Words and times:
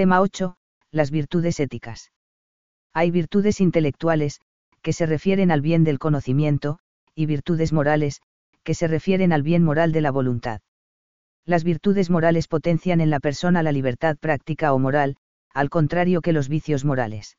Tema 0.00 0.22
8. 0.22 0.56
Las 0.92 1.10
virtudes 1.10 1.60
éticas. 1.60 2.10
Hay 2.94 3.10
virtudes 3.10 3.60
intelectuales, 3.60 4.40
que 4.80 4.94
se 4.94 5.04
refieren 5.04 5.50
al 5.50 5.60
bien 5.60 5.84
del 5.84 5.98
conocimiento, 5.98 6.78
y 7.14 7.26
virtudes 7.26 7.74
morales, 7.74 8.22
que 8.62 8.72
se 8.72 8.88
refieren 8.88 9.30
al 9.30 9.42
bien 9.42 9.62
moral 9.62 9.92
de 9.92 10.00
la 10.00 10.10
voluntad. 10.10 10.62
Las 11.44 11.64
virtudes 11.64 12.08
morales 12.08 12.48
potencian 12.48 13.02
en 13.02 13.10
la 13.10 13.20
persona 13.20 13.62
la 13.62 13.72
libertad 13.72 14.16
práctica 14.16 14.72
o 14.72 14.78
moral, 14.78 15.16
al 15.52 15.68
contrario 15.68 16.22
que 16.22 16.32
los 16.32 16.48
vicios 16.48 16.86
morales. 16.86 17.36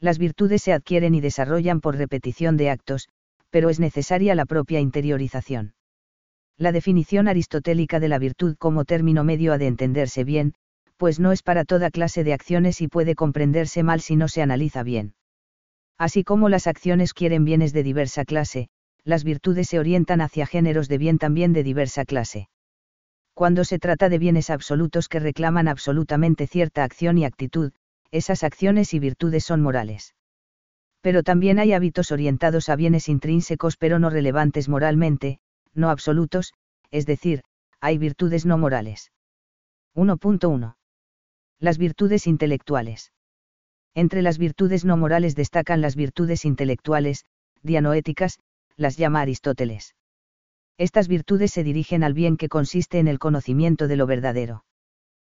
Las 0.00 0.18
virtudes 0.18 0.60
se 0.60 0.74
adquieren 0.74 1.14
y 1.14 1.22
desarrollan 1.22 1.80
por 1.80 1.96
repetición 1.96 2.58
de 2.58 2.68
actos, 2.68 3.08
pero 3.48 3.70
es 3.70 3.80
necesaria 3.80 4.34
la 4.34 4.44
propia 4.44 4.80
interiorización. 4.80 5.72
La 6.58 6.72
definición 6.72 7.26
aristotélica 7.26 8.00
de 8.00 8.08
la 8.10 8.18
virtud 8.18 8.54
como 8.58 8.84
término 8.84 9.24
medio 9.24 9.54
ha 9.54 9.56
de 9.56 9.66
entenderse 9.66 10.24
bien, 10.24 10.52
pues 11.00 11.18
no 11.18 11.32
es 11.32 11.42
para 11.42 11.64
toda 11.64 11.90
clase 11.90 12.24
de 12.24 12.34
acciones 12.34 12.82
y 12.82 12.86
puede 12.86 13.14
comprenderse 13.14 13.82
mal 13.82 14.02
si 14.02 14.16
no 14.16 14.28
se 14.28 14.42
analiza 14.42 14.82
bien. 14.82 15.14
Así 15.96 16.24
como 16.24 16.50
las 16.50 16.66
acciones 16.66 17.14
quieren 17.14 17.46
bienes 17.46 17.72
de 17.72 17.82
diversa 17.82 18.26
clase, 18.26 18.68
las 19.02 19.24
virtudes 19.24 19.68
se 19.68 19.78
orientan 19.78 20.20
hacia 20.20 20.44
géneros 20.44 20.88
de 20.88 20.98
bien 20.98 21.16
también 21.16 21.54
de 21.54 21.62
diversa 21.62 22.04
clase. 22.04 22.50
Cuando 23.32 23.64
se 23.64 23.78
trata 23.78 24.10
de 24.10 24.18
bienes 24.18 24.50
absolutos 24.50 25.08
que 25.08 25.20
reclaman 25.20 25.68
absolutamente 25.68 26.46
cierta 26.46 26.84
acción 26.84 27.16
y 27.16 27.24
actitud, 27.24 27.72
esas 28.10 28.44
acciones 28.44 28.92
y 28.92 28.98
virtudes 28.98 29.42
son 29.42 29.62
morales. 29.62 30.14
Pero 31.00 31.22
también 31.22 31.58
hay 31.58 31.72
hábitos 31.72 32.12
orientados 32.12 32.68
a 32.68 32.76
bienes 32.76 33.08
intrínsecos 33.08 33.78
pero 33.78 33.98
no 33.98 34.10
relevantes 34.10 34.68
moralmente, 34.68 35.38
no 35.72 35.88
absolutos, 35.88 36.52
es 36.90 37.06
decir, 37.06 37.40
hay 37.80 37.96
virtudes 37.96 38.44
no 38.44 38.58
morales. 38.58 39.12
1.1. 39.94 40.74
Las 41.62 41.76
virtudes 41.76 42.26
intelectuales. 42.26 43.12
Entre 43.94 44.22
las 44.22 44.38
virtudes 44.38 44.86
no 44.86 44.96
morales 44.96 45.36
destacan 45.36 45.82
las 45.82 45.94
virtudes 45.94 46.46
intelectuales, 46.46 47.26
dianoéticas, 47.62 48.38
las 48.78 48.96
llama 48.96 49.20
Aristóteles. 49.20 49.94
Estas 50.78 51.06
virtudes 51.06 51.50
se 51.50 51.62
dirigen 51.62 52.02
al 52.02 52.14
bien 52.14 52.38
que 52.38 52.48
consiste 52.48 52.98
en 52.98 53.08
el 53.08 53.18
conocimiento 53.18 53.88
de 53.88 53.96
lo 53.96 54.06
verdadero. 54.06 54.64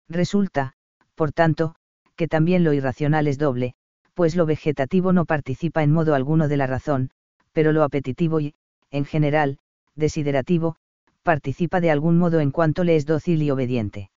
Resulta, 0.09 0.75
por 1.17 1.33
tanto, 1.33 1.75
que 2.15 2.29
también 2.29 2.63
lo 2.63 2.73
irracional 2.73 3.27
es 3.27 3.37
doble, 3.37 3.75
pues 4.15 4.37
lo 4.37 4.47
vegetativo 4.47 5.13
no 5.13 5.25
participa 5.25 5.83
en 5.83 5.91
modo 5.91 6.15
alguno 6.15 6.47
de 6.47 6.57
la 6.57 6.69
razón, 6.69 7.11
pero 7.51 7.73
lo 7.73 7.83
apetitivo 7.83 8.39
y, 8.39 8.55
en 8.93 9.07
general, 9.07 9.59
desiderativo, 9.97 10.77
participa 11.25 11.81
de 11.81 11.91
algún 11.91 12.17
modo 12.17 12.39
en 12.39 12.53
cuanto 12.53 12.85
le 12.85 12.95
es 12.95 13.07
dócil 13.07 13.43
y 13.43 13.51
obediente. 13.51 14.11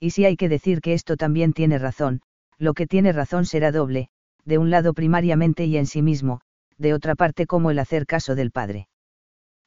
Y 0.00 0.10
si 0.10 0.24
hay 0.24 0.36
que 0.36 0.48
decir 0.48 0.80
que 0.80 0.94
esto 0.94 1.16
también 1.16 1.52
tiene 1.52 1.78
razón, 1.78 2.22
lo 2.58 2.74
que 2.74 2.86
tiene 2.86 3.12
razón 3.12 3.44
será 3.44 3.70
doble, 3.70 4.08
de 4.44 4.58
un 4.58 4.70
lado 4.70 4.94
primariamente 4.94 5.66
y 5.66 5.76
en 5.76 5.86
sí 5.86 6.00
mismo, 6.00 6.40
de 6.78 6.94
otra 6.94 7.14
parte 7.14 7.46
como 7.46 7.70
el 7.70 7.78
hacer 7.78 8.06
caso 8.06 8.34
del 8.34 8.50
Padre. 8.50 8.88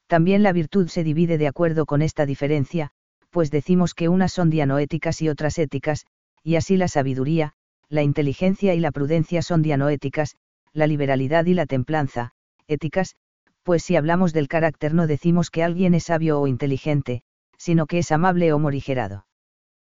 También 0.08 0.42
la 0.42 0.52
virtud 0.52 0.88
se 0.88 1.04
divide 1.04 1.38
de 1.38 1.46
acuerdo 1.46 1.86
con 1.86 2.02
esta 2.02 2.26
diferencia, 2.26 2.90
pues 3.30 3.50
decimos 3.50 3.94
que 3.94 4.08
unas 4.08 4.32
son 4.32 4.50
dianoéticas 4.50 5.22
y 5.22 5.28
otras 5.28 5.58
éticas, 5.58 6.06
y 6.42 6.56
así 6.56 6.76
la 6.76 6.88
sabiduría, 6.88 7.54
la 7.88 8.02
inteligencia 8.02 8.74
y 8.74 8.80
la 8.80 8.90
prudencia 8.90 9.40
son 9.40 9.62
dianoéticas, 9.62 10.36
la 10.72 10.86
liberalidad 10.86 11.46
y 11.46 11.54
la 11.54 11.66
templanza, 11.66 12.32
éticas, 12.66 13.14
pues 13.62 13.82
si 13.82 13.96
hablamos 13.96 14.32
del 14.32 14.48
carácter 14.48 14.94
no 14.94 15.06
decimos 15.06 15.50
que 15.50 15.62
alguien 15.62 15.94
es 15.94 16.04
sabio 16.04 16.40
o 16.40 16.46
inteligente, 16.46 17.22
sino 17.56 17.86
que 17.86 17.98
es 17.98 18.12
amable 18.12 18.52
o 18.52 18.58
morigerado. 18.58 19.26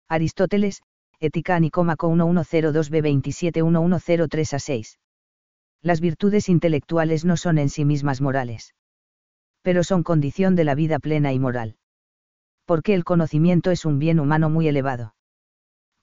Aristóteles, 0.08 0.82
Ética 1.20 1.58
Nicómaco 1.60 2.10
1102b 2.10 3.64
1103 3.64 4.54
a 4.54 4.58
6 4.58 4.98
las 5.84 6.00
virtudes 6.00 6.48
intelectuales 6.48 7.26
no 7.26 7.36
son 7.36 7.58
en 7.58 7.68
sí 7.68 7.84
mismas 7.84 8.22
morales. 8.22 8.74
Pero 9.60 9.84
son 9.84 10.02
condición 10.02 10.56
de 10.56 10.64
la 10.64 10.74
vida 10.74 10.98
plena 10.98 11.34
y 11.34 11.38
moral. 11.38 11.76
Porque 12.64 12.94
el 12.94 13.04
conocimiento 13.04 13.70
es 13.70 13.84
un 13.84 13.98
bien 13.98 14.18
humano 14.18 14.48
muy 14.48 14.66
elevado. 14.66 15.14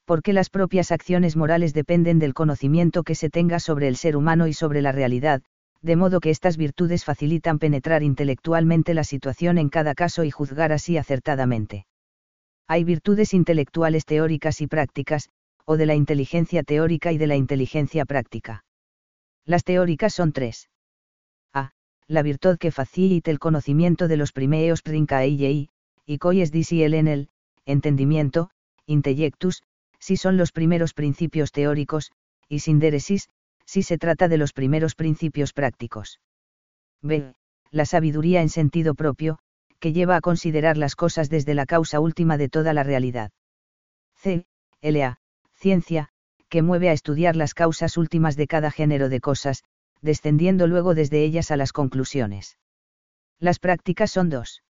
Porque 0.05 0.33
las 0.33 0.51
propias 0.51 0.91
acciones 0.91 1.35
morales 1.35 1.73
dependen 1.73 2.19
del 2.19 2.35
conocimiento 2.35 3.01
que 3.01 3.15
se 3.15 3.31
tenga 3.31 3.59
sobre 3.59 3.87
el 3.87 3.95
ser 3.95 4.15
humano 4.15 4.45
y 4.45 4.53
sobre 4.53 4.83
la 4.83 4.91
realidad, 4.91 5.41
de 5.81 5.95
modo 5.95 6.19
que 6.19 6.29
estas 6.29 6.57
virtudes 6.57 7.03
facilitan 7.03 7.57
penetrar 7.57 8.03
intelectualmente 8.03 8.93
la 8.93 9.03
situación 9.03 9.57
en 9.57 9.69
cada 9.69 9.95
caso 9.95 10.23
y 10.23 10.29
juzgar 10.29 10.71
así 10.71 10.97
acertadamente. 10.97 11.87
Hay 12.71 12.85
virtudes 12.85 13.33
intelectuales 13.33 14.05
teóricas 14.05 14.61
y 14.61 14.67
prácticas, 14.67 15.29
o 15.65 15.75
de 15.75 15.85
la 15.85 15.93
inteligencia 15.93 16.63
teórica 16.63 17.11
y 17.11 17.17
de 17.17 17.27
la 17.27 17.35
inteligencia 17.35 18.05
práctica. 18.05 18.63
Las 19.43 19.65
teóricas 19.65 20.13
son 20.13 20.31
tres. 20.31 20.69
A. 21.53 21.73
La 22.07 22.21
virtud 22.21 22.57
que 22.57 22.71
facilita 22.71 23.29
el 23.29 23.39
conocimiento 23.39 24.07
de 24.07 24.15
los 24.15 24.31
primeos 24.31 24.83
princaei, 24.83 25.67
y 26.05 26.17
coies 26.17 26.53
disi 26.53 26.81
el 26.83 26.93
en 26.93 27.09
el, 27.09 27.27
entendimiento, 27.65 28.51
intellectus, 28.85 29.63
si 29.99 30.15
son 30.15 30.37
los 30.37 30.53
primeros 30.53 30.93
principios 30.93 31.51
teóricos, 31.51 32.13
y 32.47 32.59
sinderesis, 32.59 33.27
si 33.65 33.83
se 33.83 33.97
trata 33.97 34.29
de 34.29 34.37
los 34.37 34.53
primeros 34.53 34.95
principios 34.95 35.51
prácticos. 35.51 36.21
B. 37.01 37.33
La 37.69 37.85
sabiduría 37.85 38.41
en 38.41 38.47
sentido 38.47 38.95
propio, 38.95 39.39
que 39.81 39.91
lleva 39.91 40.15
a 40.15 40.21
considerar 40.21 40.77
las 40.77 40.95
cosas 40.95 41.29
desde 41.29 41.55
la 41.55 41.65
causa 41.65 41.99
última 41.99 42.37
de 42.37 42.47
toda 42.47 42.71
la 42.71 42.83
realidad. 42.83 43.31
C. 44.15 44.45
L.A. 44.79 45.17
Ciencia, 45.55 46.09
que 46.49 46.61
mueve 46.61 46.89
a 46.89 46.93
estudiar 46.93 47.35
las 47.35 47.53
causas 47.53 47.97
últimas 47.97 48.35
de 48.35 48.47
cada 48.47 48.69
género 48.71 49.09
de 49.09 49.19
cosas, 49.19 49.63
descendiendo 50.01 50.67
luego 50.67 50.93
desde 50.93 51.23
ellas 51.23 51.49
a 51.49 51.57
las 51.57 51.73
conclusiones. 51.73 52.57
Las 53.39 53.57
prácticas 53.57 54.11
son 54.11 54.29
dos. 54.29 54.61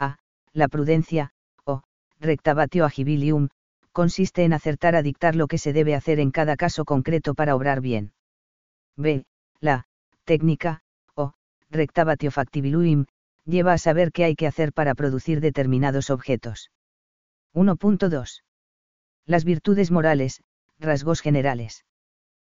A. 0.00 0.18
La 0.52 0.66
prudencia, 0.66 1.30
o, 1.64 1.82
rectabatio 2.18 2.84
agibilium, 2.84 3.48
consiste 3.92 4.42
en 4.42 4.52
acertar 4.52 4.96
a 4.96 5.02
dictar 5.02 5.36
lo 5.36 5.46
que 5.46 5.58
se 5.58 5.72
debe 5.72 5.94
hacer 5.94 6.18
en 6.18 6.32
cada 6.32 6.56
caso 6.56 6.84
concreto 6.84 7.34
para 7.34 7.54
obrar 7.54 7.80
bien. 7.80 8.12
B. 8.96 9.24
La, 9.60 9.84
técnica, 10.24 10.80
o, 11.14 11.34
rectabatio 11.70 12.32
factibiluim, 12.32 13.06
lleva 13.44 13.72
a 13.72 13.78
saber 13.78 14.12
qué 14.12 14.24
hay 14.24 14.34
que 14.34 14.46
hacer 14.46 14.72
para 14.72 14.94
producir 14.94 15.40
determinados 15.40 16.10
objetos. 16.10 16.70
1.2. 17.54 18.42
Las 19.26 19.44
virtudes 19.44 19.90
morales, 19.90 20.42
rasgos 20.78 21.20
generales. 21.20 21.84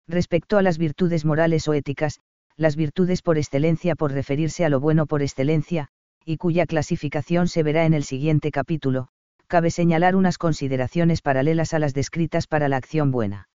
Respecto 0.07 0.57
a 0.57 0.61
las 0.61 0.77
virtudes 0.77 1.25
morales 1.25 1.67
o 1.67 1.73
éticas, 1.73 2.21
las 2.55 2.75
virtudes 2.75 3.21
por 3.21 3.37
excelencia 3.37 3.95
por 3.95 4.11
referirse 4.11 4.63
a 4.63 4.69
lo 4.69 4.79
bueno 4.79 5.07
por 5.07 5.21
excelencia, 5.21 5.89
y 6.23 6.37
cuya 6.37 6.65
clasificación 6.65 7.47
se 7.47 7.63
verá 7.63 7.85
en 7.85 7.93
el 7.93 8.03
siguiente 8.03 8.51
capítulo, 8.51 9.09
cabe 9.47 9.71
señalar 9.71 10.15
unas 10.15 10.37
consideraciones 10.37 11.21
paralelas 11.21 11.73
a 11.73 11.79
las 11.79 11.93
descritas 11.93 12.47
para 12.47 12.69
la 12.69 12.77
acción 12.77 13.11
buena. 13.11 13.49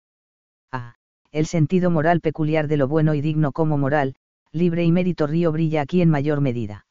A. 0.71 0.95
El 1.31 1.45
sentido 1.45 1.91
moral 1.91 2.21
peculiar 2.21 2.67
de 2.67 2.77
lo 2.77 2.87
bueno 2.87 3.13
y 3.13 3.21
digno 3.21 3.51
como 3.51 3.77
moral, 3.77 4.15
libre 4.51 4.83
y 4.83 4.91
mérito 4.91 5.27
río 5.27 5.51
brilla 5.51 5.81
aquí 5.81 6.01
en 6.01 6.09
mayor 6.09 6.41
medida. 6.41 6.86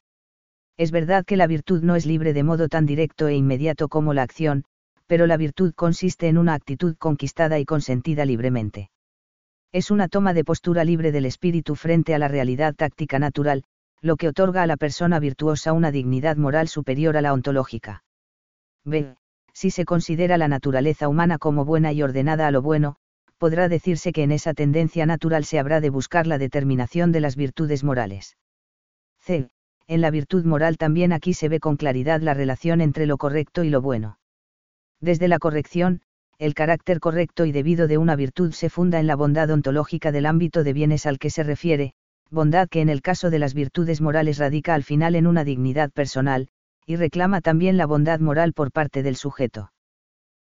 Es 0.77 0.91
verdad 0.91 1.25
que 1.25 1.37
la 1.37 1.47
virtud 1.47 1.81
no 1.81 1.95
es 1.95 2.05
libre 2.05 2.33
de 2.33 2.43
modo 2.43 2.69
tan 2.69 2.85
directo 2.85 3.27
e 3.27 3.35
inmediato 3.35 3.87
como 3.89 4.13
la 4.13 4.21
acción, 4.21 4.63
pero 5.07 5.25
la 5.25 5.37
virtud 5.37 5.73
consiste 5.73 6.27
en 6.27 6.37
una 6.37 6.53
actitud 6.53 6.95
conquistada 6.97 7.57
y 7.59 7.65
consentida 7.65 8.25
libremente. 8.25 8.91
Es 9.71 9.89
una 9.89 10.07
toma 10.07 10.33
de 10.33 10.43
postura 10.43 10.83
libre 10.83 11.11
del 11.11 11.25
espíritu 11.25 11.75
frente 11.75 12.13
a 12.13 12.19
la 12.19 12.27
realidad 12.27 12.75
táctica 12.75 13.17
natural, 13.17 13.63
lo 14.01 14.15
que 14.15 14.27
otorga 14.27 14.61
a 14.61 14.67
la 14.67 14.77
persona 14.77 15.19
virtuosa 15.19 15.73
una 15.73 15.91
dignidad 15.91 16.37
moral 16.37 16.67
superior 16.67 17.17
a 17.17 17.21
la 17.21 17.33
ontológica. 17.33 18.03
B. 18.85 19.15
Si 19.53 19.71
se 19.71 19.85
considera 19.85 20.37
la 20.37 20.47
naturaleza 20.47 21.09
humana 21.09 21.39
como 21.39 21.65
buena 21.65 21.91
y 21.91 22.03
ordenada 22.03 22.45
a 22.45 22.51
lo 22.51 22.61
bueno, 22.61 22.97
podrá 23.39 23.67
decirse 23.69 24.11
que 24.11 24.23
en 24.23 24.31
esa 24.31 24.53
tendencia 24.53 25.07
natural 25.07 25.45
se 25.45 25.57
habrá 25.57 25.81
de 25.81 25.89
buscar 25.89 26.27
la 26.27 26.37
determinación 26.37 27.11
de 27.11 27.21
las 27.21 27.35
virtudes 27.35 27.83
morales. 27.83 28.37
C. 29.19 29.49
En 29.87 30.01
la 30.01 30.11
virtud 30.11 30.43
moral 30.43 30.77
también 30.77 31.13
aquí 31.13 31.33
se 31.33 31.47
ve 31.47 31.59
con 31.59 31.77
claridad 31.77 32.21
la 32.21 32.33
relación 32.33 32.81
entre 32.81 33.05
lo 33.05 33.17
correcto 33.17 33.63
y 33.63 33.69
lo 33.69 33.81
bueno. 33.81 34.19
Desde 34.99 35.27
la 35.27 35.39
corrección, 35.39 36.01
el 36.39 36.53
carácter 36.53 36.99
correcto 36.99 37.45
y 37.45 37.51
debido 37.51 37.87
de 37.87 37.97
una 37.97 38.15
virtud 38.15 38.51
se 38.51 38.69
funda 38.69 38.99
en 38.99 39.07
la 39.07 39.15
bondad 39.15 39.49
ontológica 39.49 40.11
del 40.11 40.25
ámbito 40.25 40.63
de 40.63 40.73
bienes 40.73 41.05
al 41.05 41.19
que 41.19 41.29
se 41.29 41.43
refiere, 41.43 41.93
bondad 42.29 42.67
que 42.67 42.81
en 42.81 42.89
el 42.89 43.01
caso 43.01 43.29
de 43.29 43.39
las 43.39 43.53
virtudes 43.53 44.01
morales 44.01 44.37
radica 44.37 44.73
al 44.75 44.83
final 44.83 45.15
en 45.15 45.25
una 45.25 45.43
dignidad 45.43 45.91
personal, 45.91 46.49
y 46.85 46.95
reclama 46.95 47.41
también 47.41 47.77
la 47.77 47.85
bondad 47.85 48.19
moral 48.19 48.53
por 48.53 48.71
parte 48.71 49.03
del 49.03 49.15
sujeto. 49.15 49.71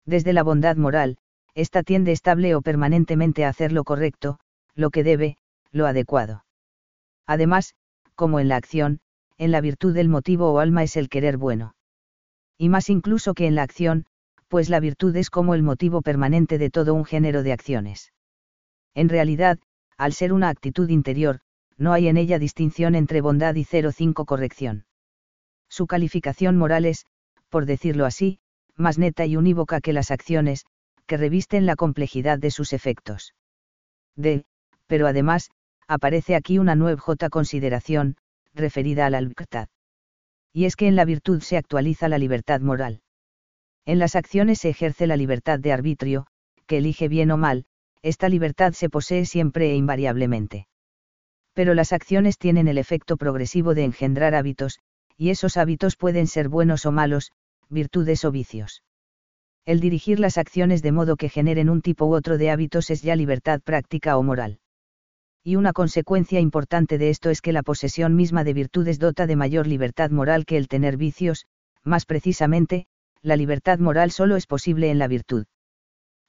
Desde 0.04 0.32
la 0.32 0.42
bondad 0.42 0.76
moral, 0.76 1.18
ésta 1.54 1.82
tiende 1.82 2.12
estable 2.12 2.54
o 2.54 2.62
permanentemente 2.62 3.44
a 3.44 3.48
hacer 3.48 3.72
lo 3.72 3.84
correcto, 3.84 4.40
lo 4.74 4.90
que 4.90 5.04
debe, 5.04 5.36
lo 5.70 5.86
adecuado. 5.86 6.44
Además, 7.26 7.74
como 8.14 8.40
en 8.40 8.48
la 8.48 8.56
acción, 8.56 9.00
en 9.38 9.50
la 9.52 9.60
virtud 9.60 9.94
del 9.94 10.08
motivo 10.08 10.52
o 10.52 10.58
alma 10.58 10.82
es 10.82 10.96
el 10.96 11.08
querer 11.08 11.36
bueno. 11.36 11.74
Y 12.58 12.68
más 12.68 12.90
incluso 12.90 13.34
que 13.34 13.46
en 13.46 13.54
la 13.54 13.62
acción, 13.62 14.04
pues 14.48 14.68
la 14.68 14.80
virtud 14.80 15.14
es 15.16 15.30
como 15.30 15.54
el 15.54 15.62
motivo 15.62 16.02
permanente 16.02 16.58
de 16.58 16.70
todo 16.70 16.94
un 16.94 17.04
género 17.04 17.42
de 17.42 17.52
acciones. 17.52 18.12
En 18.94 19.08
realidad, 19.08 19.58
al 19.96 20.12
ser 20.12 20.32
una 20.32 20.48
actitud 20.48 20.88
interior, 20.88 21.40
no 21.76 21.92
hay 21.92 22.08
en 22.08 22.16
ella 22.16 22.38
distinción 22.38 22.94
entre 22.94 23.20
bondad 23.20 23.54
y 23.54 23.64
0,5 23.64 24.24
corrección. 24.24 24.86
Su 25.68 25.86
calificación 25.86 26.56
moral 26.56 26.84
es, 26.84 27.06
por 27.48 27.66
decirlo 27.66 28.04
así, 28.04 28.40
más 28.76 28.98
neta 28.98 29.26
y 29.26 29.36
unívoca 29.36 29.80
que 29.80 29.92
las 29.92 30.10
acciones, 30.10 30.64
que 31.06 31.16
revisten 31.16 31.66
la 31.66 31.76
complejidad 31.76 32.38
de 32.38 32.50
sus 32.50 32.72
efectos. 32.72 33.34
D. 34.16 34.44
Pero 34.86 35.06
además, 35.06 35.50
aparece 35.86 36.34
aquí 36.34 36.58
una 36.58 36.74
nueva 36.74 37.02
consideración, 37.30 38.16
referida 38.54 39.06
a 39.06 39.10
la 39.10 39.20
libertad. 39.20 39.68
Y 40.52 40.64
es 40.64 40.76
que 40.76 40.88
en 40.88 40.96
la 40.96 41.04
virtud 41.04 41.40
se 41.40 41.56
actualiza 41.56 42.08
la 42.08 42.18
libertad 42.18 42.60
moral. 42.60 43.02
En 43.86 43.98
las 43.98 44.16
acciones 44.16 44.58
se 44.60 44.68
ejerce 44.68 45.06
la 45.06 45.16
libertad 45.16 45.58
de 45.58 45.72
arbitrio, 45.72 46.26
que 46.66 46.78
elige 46.78 47.08
bien 47.08 47.30
o 47.30 47.36
mal, 47.36 47.64
esta 48.02 48.28
libertad 48.28 48.72
se 48.72 48.90
posee 48.90 49.24
siempre 49.24 49.70
e 49.70 49.74
invariablemente. 49.74 50.68
Pero 51.54 51.74
las 51.74 51.92
acciones 51.92 52.38
tienen 52.38 52.68
el 52.68 52.78
efecto 52.78 53.16
progresivo 53.16 53.74
de 53.74 53.84
engendrar 53.84 54.34
hábitos, 54.34 54.78
y 55.16 55.30
esos 55.30 55.56
hábitos 55.56 55.96
pueden 55.96 56.26
ser 56.26 56.48
buenos 56.48 56.86
o 56.86 56.92
malos, 56.92 57.32
virtudes 57.68 58.24
o 58.24 58.30
vicios. 58.30 58.82
El 59.64 59.80
dirigir 59.80 60.20
las 60.20 60.38
acciones 60.38 60.82
de 60.82 60.92
modo 60.92 61.16
que 61.16 61.28
generen 61.28 61.68
un 61.68 61.82
tipo 61.82 62.06
u 62.06 62.14
otro 62.14 62.38
de 62.38 62.50
hábitos 62.50 62.90
es 62.90 63.02
ya 63.02 63.16
libertad 63.16 63.60
práctica 63.60 64.16
o 64.16 64.22
moral. 64.22 64.60
Y 65.48 65.56
una 65.56 65.72
consecuencia 65.72 66.40
importante 66.40 66.98
de 66.98 67.08
esto 67.08 67.30
es 67.30 67.40
que 67.40 67.54
la 67.54 67.62
posesión 67.62 68.14
misma 68.14 68.44
de 68.44 68.52
virtudes 68.52 68.98
dota 68.98 69.26
de 69.26 69.34
mayor 69.34 69.66
libertad 69.66 70.10
moral 70.10 70.44
que 70.44 70.58
el 70.58 70.68
tener 70.68 70.98
vicios, 70.98 71.46
más 71.82 72.04
precisamente, 72.04 72.84
la 73.22 73.34
libertad 73.34 73.78
moral 73.78 74.10
solo 74.10 74.36
es 74.36 74.46
posible 74.46 74.90
en 74.90 74.98
la 74.98 75.08
virtud. 75.08 75.46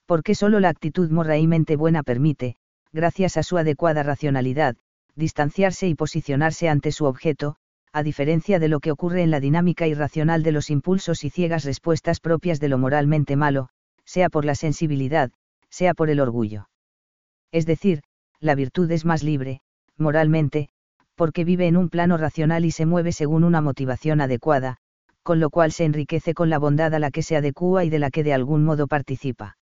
Porque 0.06 0.36
solo 0.36 0.62
la 0.62 0.70
actitud 0.70 1.12
moralmente 1.12 1.76
buena 1.76 2.02
permite, 2.02 2.56
gracias 2.94 3.36
a 3.36 3.44
su 3.44 3.58
adecuada 3.58 4.04
racionalidad, 4.04 4.78
distanciarse 5.16 5.90
y 5.90 5.96
posicionarse 5.96 6.70
ante 6.70 6.94
su 6.94 7.04
objeto, 7.04 7.58
a 7.92 8.04
diferencia 8.04 8.58
de 8.58 8.70
lo 8.70 8.80
que 8.80 8.92
ocurre 8.92 9.22
en 9.22 9.32
la 9.32 9.42
dinámica 9.42 9.86
irracional 9.86 10.44
de 10.44 10.54
los 10.54 10.70
impulsos 10.70 11.26
y 11.26 11.30
ciegas 11.30 11.66
respuestas 11.66 12.22
propias 12.22 12.62
de 12.62 12.70
lo 12.70 12.78
moralmente 12.78 13.36
malo, 13.36 13.68
sea 14.06 14.30
por 14.30 14.46
la 14.46 14.56
sensibilidad, 14.56 15.30
sea 15.70 15.94
por 15.94 16.10
el 16.10 16.22
orgullo. 16.22 16.70
Es 17.52 17.66
decir, 17.66 18.04
la 18.42 18.56
virtud 18.56 18.90
es 18.92 19.06
más 19.06 19.24
libre, 19.24 19.62
moralmente, 19.98 20.70
porque 21.16 21.44
vive 21.44 21.68
en 21.68 21.76
un 21.76 21.90
plano 21.90 22.18
racional 22.18 22.64
y 22.66 22.72
se 22.72 22.86
mueve 22.86 23.12
según 23.12 23.44
una 23.44 23.62
motivación 23.62 24.22
adecuada, 24.22 24.78
con 25.24 25.40
lo 25.40 25.50
cual 25.50 25.72
se 25.72 25.84
enriquece 25.84 26.34
con 26.34 26.50
la 26.50 26.60
bondad 26.60 26.94
a 26.94 27.00
la 27.00 27.12
que 27.12 27.24
se 27.24 27.36
adecúa 27.36 27.84
y 27.84 27.90
de 27.90 28.00
la 28.00 28.10
que 28.10 28.24
de 28.24 28.34
algún 28.34 28.64
modo 28.64 28.88
participa. 28.88 29.58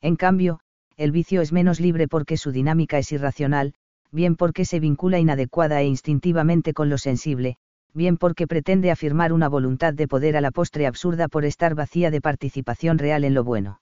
En 0.00 0.16
cambio, 0.16 0.60
el 0.96 1.12
vicio 1.12 1.40
es 1.40 1.52
menos 1.52 1.80
libre 1.80 2.08
porque 2.08 2.36
su 2.36 2.50
dinámica 2.50 2.98
es 2.98 3.12
irracional, 3.12 3.74
bien 4.10 4.36
porque 4.36 4.64
se 4.64 4.80
vincula 4.80 5.18
inadecuada 5.18 5.80
e 5.80 5.86
instintivamente 5.86 6.74
con 6.74 6.90
lo 6.90 6.98
sensible, 6.98 7.56
bien 7.94 8.16
porque 8.16 8.46
pretende 8.46 8.90
afirmar 8.90 9.32
una 9.32 9.48
voluntad 9.48 9.94
de 9.94 10.08
poder 10.08 10.36
a 10.36 10.40
la 10.40 10.50
postre 10.50 10.86
absurda 10.86 11.28
por 11.28 11.44
estar 11.44 11.74
vacía 11.74 12.10
de 12.10 12.20
participación 12.20 12.98
real 12.98 13.24
en 13.24 13.34
lo 13.34 13.44
bueno. 13.44 13.80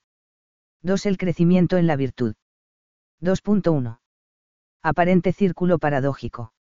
2. 0.83 1.05
El 1.07 1.17
crecimiento 1.17 1.77
en 1.77 1.87
la 1.87 1.95
virtud. 1.95 2.35
2.1. 3.21 4.00
Aparente 4.83 5.31
círculo 5.31 5.77
paradójico. 5.77 6.53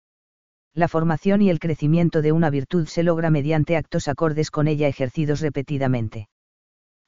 La 0.75 0.89
formación 0.89 1.41
y 1.41 1.49
el 1.49 1.59
crecimiento 1.59 2.21
de 2.21 2.33
una 2.33 2.51
virtud 2.51 2.87
se 2.87 3.03
logra 3.03 3.31
mediante 3.31 3.77
actos 3.77 4.09
acordes 4.09 4.51
con 4.51 4.69
ella 4.69 4.89
ejercidos 4.89 5.41
repetidamente. 5.41 6.29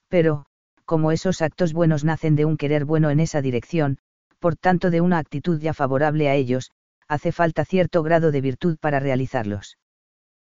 Pero, 0.08 0.46
como 0.86 1.12
esos 1.12 1.42
actos 1.42 1.74
buenos 1.74 2.04
nacen 2.04 2.34
de 2.34 2.46
un 2.46 2.56
querer 2.56 2.86
bueno 2.86 3.10
en 3.10 3.20
esa 3.20 3.42
dirección, 3.42 3.98
por 4.38 4.56
tanto 4.56 4.90
de 4.90 5.02
una 5.02 5.18
actitud 5.18 5.60
ya 5.60 5.74
favorable 5.74 6.30
a 6.30 6.34
ellos, 6.34 6.70
hace 7.08 7.30
falta 7.30 7.66
cierto 7.66 8.02
grado 8.02 8.32
de 8.32 8.40
virtud 8.40 8.78
para 8.80 8.98
realizarlos. 8.98 9.76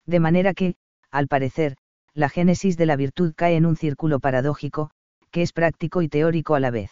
De 0.06 0.18
manera 0.18 0.54
que, 0.54 0.74
al 1.12 1.28
parecer, 1.28 1.76
la 2.14 2.28
génesis 2.28 2.76
de 2.76 2.86
la 2.86 2.96
virtud 2.96 3.32
cae 3.36 3.54
en 3.54 3.64
un 3.64 3.76
círculo 3.76 4.18
paradójico, 4.18 4.90
que 5.30 5.42
es 5.42 5.52
práctico 5.52 6.02
y 6.02 6.08
teórico 6.08 6.56
a 6.56 6.60
la 6.60 6.72
vez. 6.72 6.90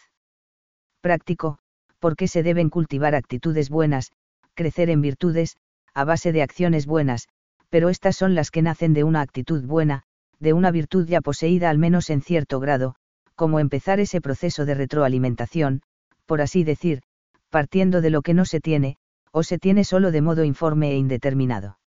Práctico, 1.00 1.58
porque 1.98 2.28
se 2.28 2.42
deben 2.42 2.70
cultivar 2.70 3.14
actitudes 3.14 3.70
buenas, 3.70 4.12
crecer 4.54 4.90
en 4.90 5.00
virtudes, 5.00 5.56
a 5.94 6.04
base 6.04 6.32
de 6.32 6.42
acciones 6.42 6.86
buenas, 6.86 7.28
pero 7.70 7.88
estas 7.88 8.16
son 8.16 8.34
las 8.34 8.50
que 8.50 8.62
nacen 8.62 8.92
de 8.92 9.04
una 9.04 9.20
actitud 9.20 9.64
buena, 9.64 10.02
de 10.38 10.52
una 10.52 10.70
virtud 10.70 11.06
ya 11.08 11.20
poseída 11.20 11.70
al 11.70 11.78
menos 11.78 12.10
en 12.10 12.22
cierto 12.22 12.60
grado, 12.60 12.94
como 13.34 13.60
empezar 13.60 14.00
ese 14.00 14.20
proceso 14.20 14.64
de 14.64 14.74
retroalimentación, 14.74 15.82
por 16.26 16.40
así 16.40 16.64
decir, 16.64 17.02
partiendo 17.50 18.00
de 18.00 18.10
lo 18.10 18.22
que 18.22 18.34
no 18.34 18.44
se 18.44 18.60
tiene, 18.60 18.96
o 19.30 19.42
se 19.42 19.58
tiene 19.58 19.84
solo 19.84 20.10
de 20.10 20.22
modo 20.22 20.44
informe 20.44 20.92
e 20.92 20.96
indeterminado. 20.96 21.78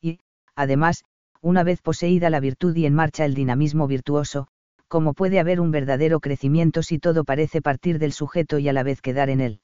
Y, 0.00 0.20
además, 0.54 1.04
una 1.40 1.62
vez 1.62 1.80
poseída 1.80 2.30
la 2.30 2.40
virtud 2.40 2.74
y 2.76 2.86
en 2.86 2.94
marcha 2.94 3.24
el 3.24 3.34
dinamismo 3.34 3.86
virtuoso, 3.86 4.48
como 4.88 5.14
puede 5.14 5.40
haber 5.40 5.60
un 5.60 5.70
verdadero 5.70 6.20
crecimiento 6.20 6.82
si 6.82 6.98
todo 6.98 7.24
parece 7.24 7.60
partir 7.60 7.98
del 7.98 8.12
sujeto 8.12 8.58
y 8.58 8.68
a 8.68 8.72
la 8.72 8.82
vez 8.82 9.00
quedar 9.00 9.30
en 9.30 9.40
él. 9.40 9.60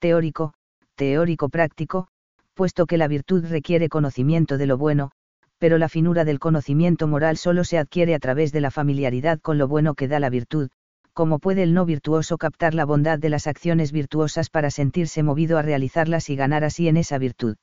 Teórico, 0.00 0.54
teórico 0.96 1.48
práctico, 1.48 2.08
puesto 2.54 2.86
que 2.86 2.98
la 2.98 3.08
virtud 3.08 3.44
requiere 3.46 3.88
conocimiento 3.88 4.58
de 4.58 4.66
lo 4.66 4.78
bueno, 4.78 5.10
pero 5.58 5.78
la 5.78 5.88
finura 5.88 6.24
del 6.24 6.38
conocimiento 6.38 7.06
moral 7.06 7.36
solo 7.36 7.64
se 7.64 7.78
adquiere 7.78 8.14
a 8.14 8.18
través 8.18 8.52
de 8.52 8.60
la 8.60 8.70
familiaridad 8.70 9.40
con 9.40 9.58
lo 9.58 9.68
bueno 9.68 9.94
que 9.94 10.08
da 10.08 10.20
la 10.20 10.30
virtud, 10.30 10.70
como 11.12 11.38
puede 11.38 11.62
el 11.62 11.74
no 11.74 11.84
virtuoso 11.84 12.38
captar 12.38 12.74
la 12.74 12.84
bondad 12.84 13.18
de 13.18 13.28
las 13.28 13.46
acciones 13.46 13.92
virtuosas 13.92 14.50
para 14.50 14.70
sentirse 14.70 15.22
movido 15.22 15.58
a 15.58 15.62
realizarlas 15.62 16.28
y 16.28 16.36
ganar 16.36 16.64
así 16.64 16.88
en 16.88 16.96
esa 16.96 17.18
virtud. 17.18 17.56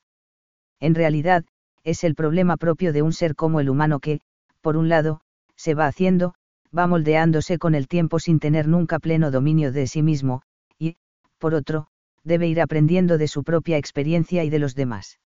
En 0.80 0.94
realidad, 0.94 1.44
es 1.84 2.02
el 2.02 2.14
problema 2.14 2.56
propio 2.56 2.92
de 2.92 3.02
un 3.02 3.12
ser 3.12 3.34
como 3.34 3.60
el 3.60 3.68
humano 3.68 4.00
que, 4.00 4.20
por 4.62 4.76
un 4.76 4.88
lado, 4.88 5.20
se 5.54 5.74
va 5.74 5.86
haciendo, 5.86 6.34
va 6.76 6.86
moldeándose 6.86 7.58
con 7.58 7.74
el 7.74 7.88
tiempo 7.88 8.18
sin 8.18 8.38
tener 8.38 8.68
nunca 8.68 8.98
pleno 8.98 9.30
dominio 9.30 9.72
de 9.72 9.86
sí 9.86 10.02
mismo, 10.02 10.42
y, 10.78 10.96
por 11.38 11.54
otro, 11.54 11.86
debe 12.24 12.48
ir 12.48 12.60
aprendiendo 12.60 13.18
de 13.18 13.28
su 13.28 13.44
propia 13.44 13.76
experiencia 13.76 14.44
y 14.44 14.50
de 14.50 14.58
los 14.58 14.74
demás. 14.74 15.18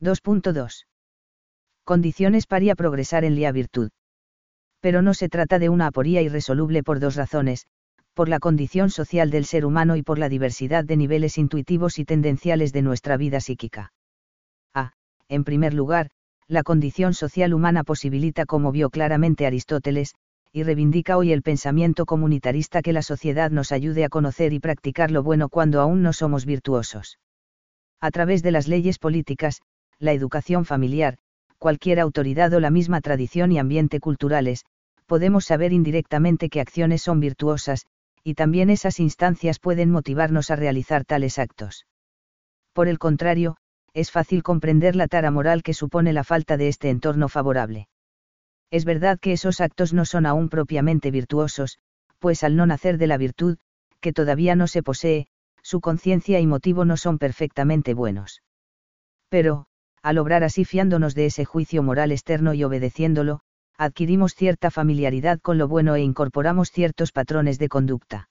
2.2. 0.00 0.86
Condiciones 1.84 2.46
para 2.46 2.74
progresar 2.74 3.24
en 3.24 3.40
la 3.40 3.52
virtud 3.52 3.90
pero 4.80 5.02
no 5.02 5.14
se 5.14 5.28
trata 5.28 5.58
de 5.58 5.68
una 5.68 5.88
aporía 5.88 6.22
irresoluble 6.22 6.82
por 6.82 7.00
dos 7.00 7.14
razones, 7.14 7.66
por 8.14 8.28
la 8.28 8.40
condición 8.40 8.90
social 8.90 9.30
del 9.30 9.44
ser 9.44 9.64
humano 9.64 9.96
y 9.96 10.02
por 10.02 10.18
la 10.18 10.28
diversidad 10.28 10.84
de 10.84 10.96
niveles 10.96 11.38
intuitivos 11.38 11.98
y 11.98 12.04
tendenciales 12.04 12.72
de 12.72 12.82
nuestra 12.82 13.16
vida 13.16 13.40
psíquica. 13.40 13.92
A. 14.74 14.92
En 15.28 15.44
primer 15.44 15.74
lugar, 15.74 16.10
la 16.48 16.62
condición 16.62 17.14
social 17.14 17.54
humana 17.54 17.84
posibilita, 17.84 18.46
como 18.46 18.72
vio 18.72 18.90
claramente 18.90 19.46
Aristóteles, 19.46 20.14
y 20.52 20.62
reivindica 20.64 21.16
hoy 21.16 21.32
el 21.32 21.42
pensamiento 21.42 22.06
comunitarista 22.06 22.82
que 22.82 22.92
la 22.92 23.02
sociedad 23.02 23.50
nos 23.50 23.72
ayude 23.72 24.04
a 24.04 24.08
conocer 24.08 24.52
y 24.52 24.58
practicar 24.58 25.10
lo 25.10 25.22
bueno 25.22 25.48
cuando 25.48 25.80
aún 25.80 26.02
no 26.02 26.12
somos 26.12 26.44
virtuosos. 26.44 27.18
A 28.00 28.10
través 28.10 28.42
de 28.42 28.50
las 28.50 28.66
leyes 28.66 28.98
políticas, 28.98 29.60
la 29.98 30.12
educación 30.12 30.64
familiar, 30.64 31.18
cualquier 31.58 32.00
autoridad 32.00 32.52
o 32.54 32.60
la 32.60 32.70
misma 32.70 33.00
tradición 33.00 33.52
y 33.52 33.58
ambiente 33.58 34.00
culturales, 34.00 34.64
podemos 35.06 35.44
saber 35.44 35.72
indirectamente 35.72 36.48
qué 36.48 36.60
acciones 36.60 37.02
son 37.02 37.20
virtuosas, 37.20 37.86
y 38.24 38.34
también 38.34 38.70
esas 38.70 38.98
instancias 38.98 39.58
pueden 39.58 39.90
motivarnos 39.90 40.50
a 40.50 40.56
realizar 40.56 41.04
tales 41.04 41.38
actos. 41.38 41.86
Por 42.72 42.88
el 42.88 42.98
contrario, 42.98 43.56
es 43.92 44.10
fácil 44.10 44.42
comprender 44.42 44.96
la 44.96 45.06
tara 45.06 45.30
moral 45.30 45.62
que 45.62 45.74
supone 45.74 46.12
la 46.12 46.24
falta 46.24 46.56
de 46.56 46.68
este 46.68 46.90
entorno 46.90 47.28
favorable. 47.28 47.88
Es 48.70 48.84
verdad 48.84 49.18
que 49.18 49.32
esos 49.32 49.60
actos 49.60 49.92
no 49.92 50.04
son 50.04 50.26
aún 50.26 50.48
propiamente 50.48 51.10
virtuosos, 51.10 51.78
pues 52.18 52.44
al 52.44 52.56
no 52.56 52.66
nacer 52.66 52.98
de 52.98 53.06
la 53.06 53.16
virtud, 53.16 53.58
que 54.00 54.12
todavía 54.12 54.54
no 54.54 54.66
se 54.66 54.82
posee, 54.82 55.26
su 55.62 55.80
conciencia 55.80 56.40
y 56.40 56.46
motivo 56.46 56.84
no 56.84 56.96
son 56.96 57.18
perfectamente 57.18 57.94
buenos. 57.94 58.42
Pero, 59.28 59.66
al 60.02 60.18
obrar 60.18 60.44
así 60.44 60.64
fiándonos 60.64 61.14
de 61.14 61.26
ese 61.26 61.44
juicio 61.44 61.82
moral 61.82 62.12
externo 62.12 62.54
y 62.54 62.64
obedeciéndolo, 62.64 63.40
adquirimos 63.76 64.34
cierta 64.34 64.70
familiaridad 64.70 65.40
con 65.40 65.58
lo 65.58 65.68
bueno 65.68 65.94
e 65.94 66.02
incorporamos 66.02 66.70
ciertos 66.70 67.12
patrones 67.12 67.58
de 67.58 67.68
conducta. 67.68 68.28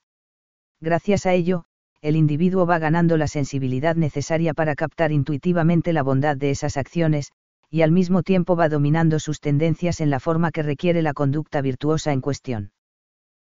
Gracias 0.80 1.26
a 1.26 1.34
ello, 1.34 1.64
el 2.00 2.16
individuo 2.16 2.66
va 2.66 2.78
ganando 2.78 3.16
la 3.16 3.28
sensibilidad 3.28 3.94
necesaria 3.94 4.54
para 4.54 4.74
captar 4.74 5.12
intuitivamente 5.12 5.92
la 5.92 6.02
bondad 6.02 6.36
de 6.36 6.50
esas 6.50 6.76
acciones, 6.76 7.32
y 7.70 7.82
al 7.82 7.92
mismo 7.92 8.22
tiempo 8.22 8.56
va 8.56 8.68
dominando 8.68 9.20
sus 9.20 9.40
tendencias 9.40 10.00
en 10.00 10.10
la 10.10 10.18
forma 10.18 10.50
que 10.50 10.62
requiere 10.62 11.02
la 11.02 11.14
conducta 11.14 11.60
virtuosa 11.60 12.12
en 12.12 12.20
cuestión. 12.20 12.72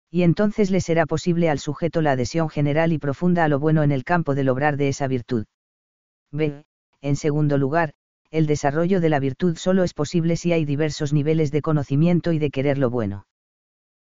Y 0.10 0.24
entonces 0.24 0.72
le 0.72 0.82
será 0.82 1.05
posible 1.05 1.50
al 1.50 1.60
sujeto 1.60 2.01
la 2.01 2.12
adhesión 2.13 2.50
general 2.50 2.91
y 2.91 2.98
profunda 2.98 3.44
a 3.44 3.48
lo 3.48 3.60
bueno 3.60 3.84
en 3.84 3.91
el 3.91 4.03
campo 4.03 4.34
del 4.34 4.50
obrar 4.50 4.77
de 4.77 4.88
esa 4.88 5.08
virtud. 5.08 5.46
B. 6.32 6.65
En 7.01 7.15
segundo 7.15 7.58
lugar, 7.58 7.94
el 8.32 8.48
desarrollo 8.48 9.00
de 9.00 9.10
la 9.10 9.20
virtud 9.20 9.58
solo 9.58 9.84
es 9.84 9.94
posible 9.94 10.36
si 10.36 10.51
hay 10.51 10.65
diversos 10.65 11.13
niveles 11.13 11.51
de 11.51 11.62
conocimiento 11.62 12.32
y 12.32 12.39
de 12.39 12.50
querer 12.50 12.77
lo 12.77 12.89
bueno. 12.89 13.27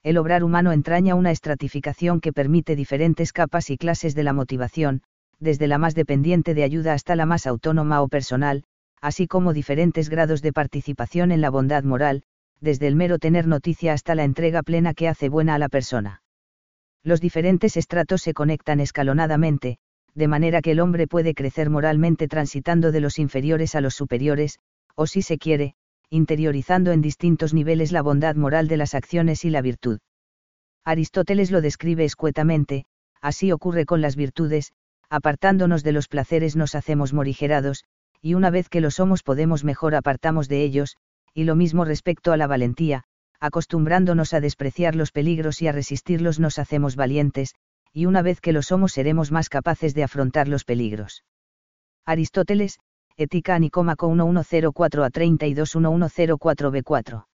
El 0.03 0.17
obrar 0.17 0.43
humano 0.43 0.71
entraña 0.71 1.15
una 1.15 1.31
estratificación 1.31 2.21
que 2.21 2.33
permite 2.33 2.75
diferentes 2.75 3.33
capas 3.33 3.69
y 3.69 3.77
clases 3.77 4.15
de 4.15 4.23
la 4.23 4.33
motivación, 4.33 5.01
desde 5.39 5.67
la 5.67 5.77
más 5.77 5.95
dependiente 5.95 6.53
de 6.53 6.63
ayuda 6.63 6.93
hasta 6.93 7.15
la 7.15 7.25
más 7.25 7.47
autónoma 7.47 8.01
o 8.01 8.07
personal, 8.07 8.63
así 9.01 9.27
como 9.27 9.53
diferentes 9.53 10.09
grados 10.09 10.41
de 10.41 10.53
participación 10.53 11.31
en 11.31 11.41
la 11.41 11.49
bondad 11.49 11.83
moral, 11.83 12.23
desde 12.61 12.87
el 12.87 12.95
mero 12.95 13.19
tener 13.19 13.47
noticia 13.47 13.93
hasta 13.93 14.15
la 14.15 14.23
entrega 14.23 14.63
plena 14.63 14.93
que 14.93 15.07
hace 15.07 15.29
buena 15.29 15.55
a 15.55 15.59
la 15.59 15.69
persona. 15.69 16.21
Los 17.03 17.21
diferentes 17.21 17.77
estratos 17.77 18.21
se 18.21 18.33
conectan 18.33 18.79
escalonadamente, 18.79 19.77
de 20.15 20.27
manera 20.27 20.61
que 20.61 20.71
el 20.71 20.79
hombre 20.79 21.07
puede 21.07 21.33
crecer 21.33 21.69
moralmente 21.69 22.27
transitando 22.27 22.91
de 22.91 22.99
los 22.99 23.19
inferiores 23.19 23.75
a 23.75 23.81
los 23.81 23.95
superiores, 23.95 24.59
o 24.95 25.07
si 25.07 25.21
se 25.21 25.37
quiere, 25.37 25.75
interiorizando 26.09 26.91
en 26.91 27.01
distintos 27.01 27.53
niveles 27.53 27.91
la 27.91 28.01
bondad 28.01 28.35
moral 28.35 28.67
de 28.67 28.77
las 28.77 28.95
acciones 28.95 29.45
y 29.45 29.49
la 29.49 29.61
virtud. 29.61 29.99
Aristóteles 30.83 31.51
lo 31.51 31.61
describe 31.61 32.03
escuetamente, 32.03 32.85
así 33.21 33.51
ocurre 33.51 33.85
con 33.85 34.01
las 34.01 34.15
virtudes, 34.15 34.73
apartándonos 35.09 35.83
de 35.83 35.91
los 35.91 36.07
placeres 36.07 36.55
nos 36.55 36.75
hacemos 36.75 37.13
morigerados, 37.13 37.85
y 38.21 38.33
una 38.33 38.49
vez 38.49 38.69
que 38.69 38.81
lo 38.81 38.91
somos 38.91 39.23
podemos 39.23 39.63
mejor 39.63 39.95
apartamos 39.95 40.47
de 40.47 40.63
ellos, 40.63 40.97
y 41.33 41.43
lo 41.43 41.55
mismo 41.55 41.85
respecto 41.85 42.31
a 42.31 42.37
la 42.37 42.47
valentía, 42.47 43.03
acostumbrándonos 43.39 44.33
a 44.33 44.41
despreciar 44.41 44.95
los 44.95 45.11
peligros 45.11 45.61
y 45.61 45.67
a 45.67 45.71
resistirlos 45.71 46.39
nos 46.39 46.59
hacemos 46.59 46.95
valientes, 46.95 47.55
y 47.93 48.05
una 48.05 48.21
vez 48.21 48.41
que 48.41 48.53
lo 48.53 48.61
somos 48.61 48.91
seremos 48.93 49.31
más 49.31 49.49
capaces 49.49 49.95
de 49.95 50.03
afrontar 50.03 50.47
los 50.47 50.65
peligros. 50.65 51.23
Aristóteles, 52.05 52.79
Ética 53.15 53.57
Nicómaco 53.59 54.09
1104 54.13 55.03
a 55.03 55.09
32 55.09 55.75
1104 55.75 56.71
B4. 56.71 57.25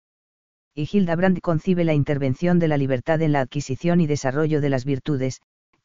Y 0.75 0.89
Hildebrand 0.91 1.41
concibe 1.41 1.85
la 1.85 1.95
intervención 1.95 2.59
de 2.59 2.69
la 2.69 2.77
libertad 2.77 3.23
en 3.23 3.33
la 3.33 3.41
adquisición 3.41 4.01
y 4.01 4.07
desarrollo 4.07 4.61
de 4.61 4.71
las 4.71 4.85
virtudes, 4.85 5.41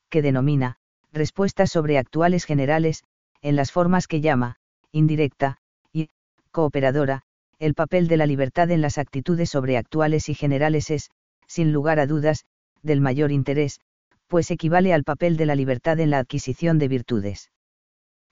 que 0.09 0.21
denomina, 0.21 0.77
respuestas 1.11 1.71
sobre 1.71 1.97
actuales 1.97 2.45
generales, 2.45 3.03
en 3.41 3.55
las 3.55 3.71
formas 3.71 4.07
que 4.07 4.21
llama, 4.21 4.58
indirecta, 4.91 5.57
y, 5.93 6.09
cooperadora, 6.51 7.21
el 7.59 7.73
papel 7.73 8.07
de 8.07 8.17
la 8.17 8.25
libertad 8.25 8.71
en 8.71 8.81
las 8.81 8.97
actitudes 8.97 9.49
sobreactuales 9.49 10.29
y 10.29 10.33
generales 10.33 10.89
es, 10.89 11.09
sin 11.47 11.73
lugar 11.73 11.99
a 11.99 12.07
dudas, 12.07 12.45
del 12.81 13.01
mayor 13.01 13.31
interés, 13.31 13.79
pues 14.27 14.49
equivale 14.51 14.93
al 14.93 15.03
papel 15.03 15.37
de 15.37 15.45
la 15.45 15.55
libertad 15.55 15.99
en 15.99 16.09
la 16.09 16.19
adquisición 16.19 16.79
de 16.79 16.87
virtudes. 16.87 17.51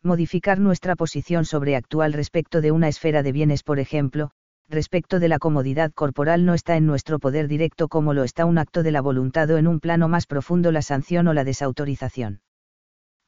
Modificar 0.03 0.59
nuestra 0.59 0.95
posición 0.95 1.43
sobreactual 1.43 2.13
respecto 2.13 2.61
de 2.61 2.71
una 2.71 2.87
esfera 2.87 3.23
de 3.23 3.31
bienes, 3.31 3.63
por 3.63 3.79
ejemplo, 3.79 4.31
respecto 4.69 5.19
de 5.19 5.27
la 5.27 5.39
comodidad 5.39 5.91
corporal 5.91 6.45
no 6.45 6.53
está 6.53 6.77
en 6.77 6.85
nuestro 6.85 7.19
poder 7.19 7.47
directo 7.47 7.87
como 7.87 8.13
lo 8.13 8.23
está 8.23 8.45
un 8.45 8.57
acto 8.57 8.83
de 8.83 8.91
la 8.91 9.01
voluntad 9.01 9.49
o 9.49 9.57
en 9.57 9.67
un 9.67 9.79
plano 9.79 10.07
más 10.07 10.27
profundo 10.27 10.71
la 10.71 10.81
sanción 10.81 11.27
o 11.27 11.33
la 11.33 11.43
desautorización 11.43 12.41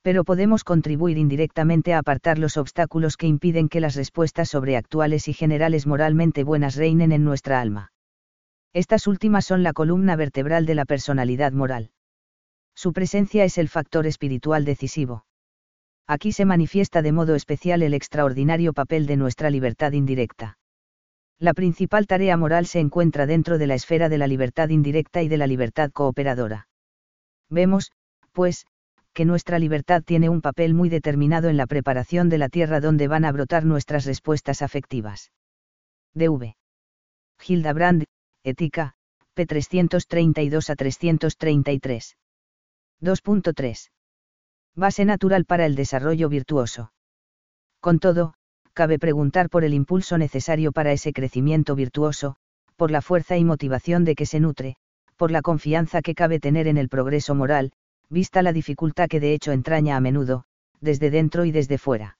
pero 0.01 0.23
podemos 0.23 0.63
contribuir 0.63 1.17
indirectamente 1.17 1.93
a 1.93 1.99
apartar 1.99 2.39
los 2.39 2.57
obstáculos 2.57 3.17
que 3.17 3.27
impiden 3.27 3.69
que 3.69 3.81
las 3.81 3.95
respuestas 3.95 4.49
sobreactuales 4.49 5.27
y 5.27 5.33
generales 5.33 5.85
moralmente 5.85 6.43
buenas 6.43 6.75
reinen 6.75 7.11
en 7.11 7.23
nuestra 7.23 7.59
alma. 7.59 7.91
Estas 8.73 9.07
últimas 9.07 9.45
son 9.45 9.63
la 9.63 9.73
columna 9.73 10.15
vertebral 10.15 10.65
de 10.65 10.75
la 10.75 10.85
personalidad 10.85 11.51
moral. 11.51 11.91
Su 12.75 12.93
presencia 12.93 13.43
es 13.43 13.57
el 13.57 13.67
factor 13.67 14.05
espiritual 14.07 14.63
decisivo. 14.63 15.25
Aquí 16.07 16.31
se 16.31 16.45
manifiesta 16.45 17.01
de 17.01 17.11
modo 17.11 17.35
especial 17.35 17.83
el 17.83 17.93
extraordinario 17.93 18.73
papel 18.73 19.05
de 19.05 19.17
nuestra 19.17 19.49
libertad 19.49 19.91
indirecta. 19.91 20.57
La 21.39 21.53
principal 21.53 22.07
tarea 22.07 22.35
moral 22.35 22.65
se 22.65 22.79
encuentra 22.79 23.25
dentro 23.25 23.57
de 23.57 23.67
la 23.67 23.75
esfera 23.75 24.09
de 24.09 24.17
la 24.17 24.27
libertad 24.27 24.69
indirecta 24.69 25.21
y 25.21 25.27
de 25.29 25.37
la 25.37 25.47
libertad 25.47 25.91
cooperadora. 25.91 26.67
Vemos, 27.49 27.91
pues, 28.33 28.65
que 29.19 29.25
nuestra 29.25 29.59
libertad 29.59 30.01
tiene 30.01 30.29
un 30.29 30.39
papel 30.39 30.73
muy 30.73 30.87
determinado 30.87 31.49
en 31.49 31.57
la 31.57 31.67
preparación 31.67 32.29
de 32.29 32.37
la 32.37 32.47
tierra 32.47 32.79
donde 32.79 33.09
van 33.09 33.25
a 33.25 33.33
brotar 33.33 33.65
nuestras 33.65 34.05
respuestas 34.05 34.61
afectivas. 34.61 35.33
DV. 36.13 36.55
Hildebrand, 37.45 38.05
Ética, 38.45 38.93
p. 39.33 39.45
332 39.45 40.69
a 40.69 40.75
333. 40.77 42.15
2.3. 43.01 43.89
Base 44.73 45.03
natural 45.03 45.43
para 45.43 45.65
el 45.65 45.75
desarrollo 45.75 46.29
virtuoso. 46.29 46.93
Con 47.81 47.99
todo, 47.99 48.35
cabe 48.71 48.99
preguntar 48.99 49.49
por 49.49 49.65
el 49.65 49.73
impulso 49.73 50.17
necesario 50.17 50.71
para 50.71 50.93
ese 50.93 51.11
crecimiento 51.11 51.75
virtuoso, 51.75 52.37
por 52.77 52.89
la 52.89 53.01
fuerza 53.01 53.35
y 53.35 53.43
motivación 53.43 54.05
de 54.05 54.15
que 54.15 54.25
se 54.25 54.39
nutre, 54.39 54.77
por 55.17 55.29
la 55.29 55.41
confianza 55.41 56.01
que 56.01 56.15
cabe 56.15 56.39
tener 56.39 56.67
en 56.67 56.77
el 56.77 56.87
progreso 56.87 57.35
moral, 57.35 57.73
vista 58.09 58.41
la 58.41 58.53
dificultad 58.53 59.07
que 59.07 59.19
de 59.19 59.33
hecho 59.33 59.51
entraña 59.51 59.95
a 59.95 60.01
menudo, 60.01 60.45
desde 60.81 61.09
dentro 61.09 61.45
y 61.45 61.51
desde 61.51 61.77
fuera. 61.77 62.17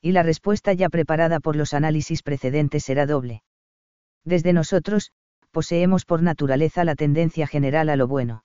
Y 0.00 0.12
la 0.12 0.22
respuesta 0.22 0.72
ya 0.72 0.88
preparada 0.88 1.40
por 1.40 1.56
los 1.56 1.74
análisis 1.74 2.22
precedentes 2.22 2.84
será 2.84 3.06
doble. 3.06 3.42
Desde 4.24 4.52
nosotros, 4.52 5.12
poseemos 5.50 6.04
por 6.04 6.22
naturaleza 6.22 6.84
la 6.84 6.94
tendencia 6.94 7.46
general 7.46 7.88
a 7.88 7.96
lo 7.96 8.08
bueno. 8.08 8.44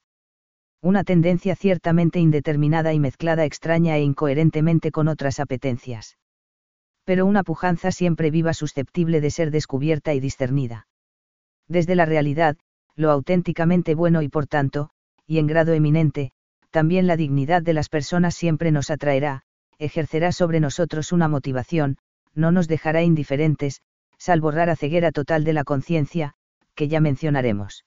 Una 0.81 1.03
tendencia 1.03 1.55
ciertamente 1.55 2.19
indeterminada 2.19 2.93
y 2.93 2.99
mezclada 2.99 3.45
extraña 3.45 3.95
e 3.97 4.01
incoherentemente 4.01 4.91
con 4.91 5.07
otras 5.07 5.39
apetencias. 5.39 6.17
Pero 7.05 7.25
una 7.25 7.43
pujanza 7.43 7.91
siempre 7.91 8.29
viva 8.29 8.53
susceptible 8.53 9.21
de 9.21 9.31
ser 9.31 9.49
descubierta 9.49 10.13
y 10.13 10.19
discernida. 10.19 10.87
Desde 11.67 11.95
la 11.95 12.05
realidad, 12.05 12.57
lo 12.95 13.11
auténticamente 13.11 13.95
bueno 13.95 14.21
y 14.21 14.29
por 14.29 14.47
tanto, 14.47 14.89
y 15.25 15.39
en 15.39 15.47
grado 15.47 15.73
eminente, 15.73 16.31
también 16.69 17.07
la 17.07 17.17
dignidad 17.17 17.61
de 17.61 17.73
las 17.73 17.89
personas 17.89 18.35
siempre 18.35 18.71
nos 18.71 18.89
atraerá, 18.91 19.43
ejercerá 19.79 20.31
sobre 20.31 20.59
nosotros 20.59 21.11
una 21.11 21.27
motivación, 21.27 21.97
no 22.33 22.51
nos 22.51 22.67
dejará 22.67 23.03
indiferentes, 23.03 23.81
salvo 24.17 24.51
rara 24.51 24.75
ceguera 24.75 25.11
total 25.11 25.43
de 25.43 25.53
la 25.53 25.63
conciencia, 25.63 26.33
que 26.75 26.87
ya 26.87 26.99
mencionaremos. 26.99 27.85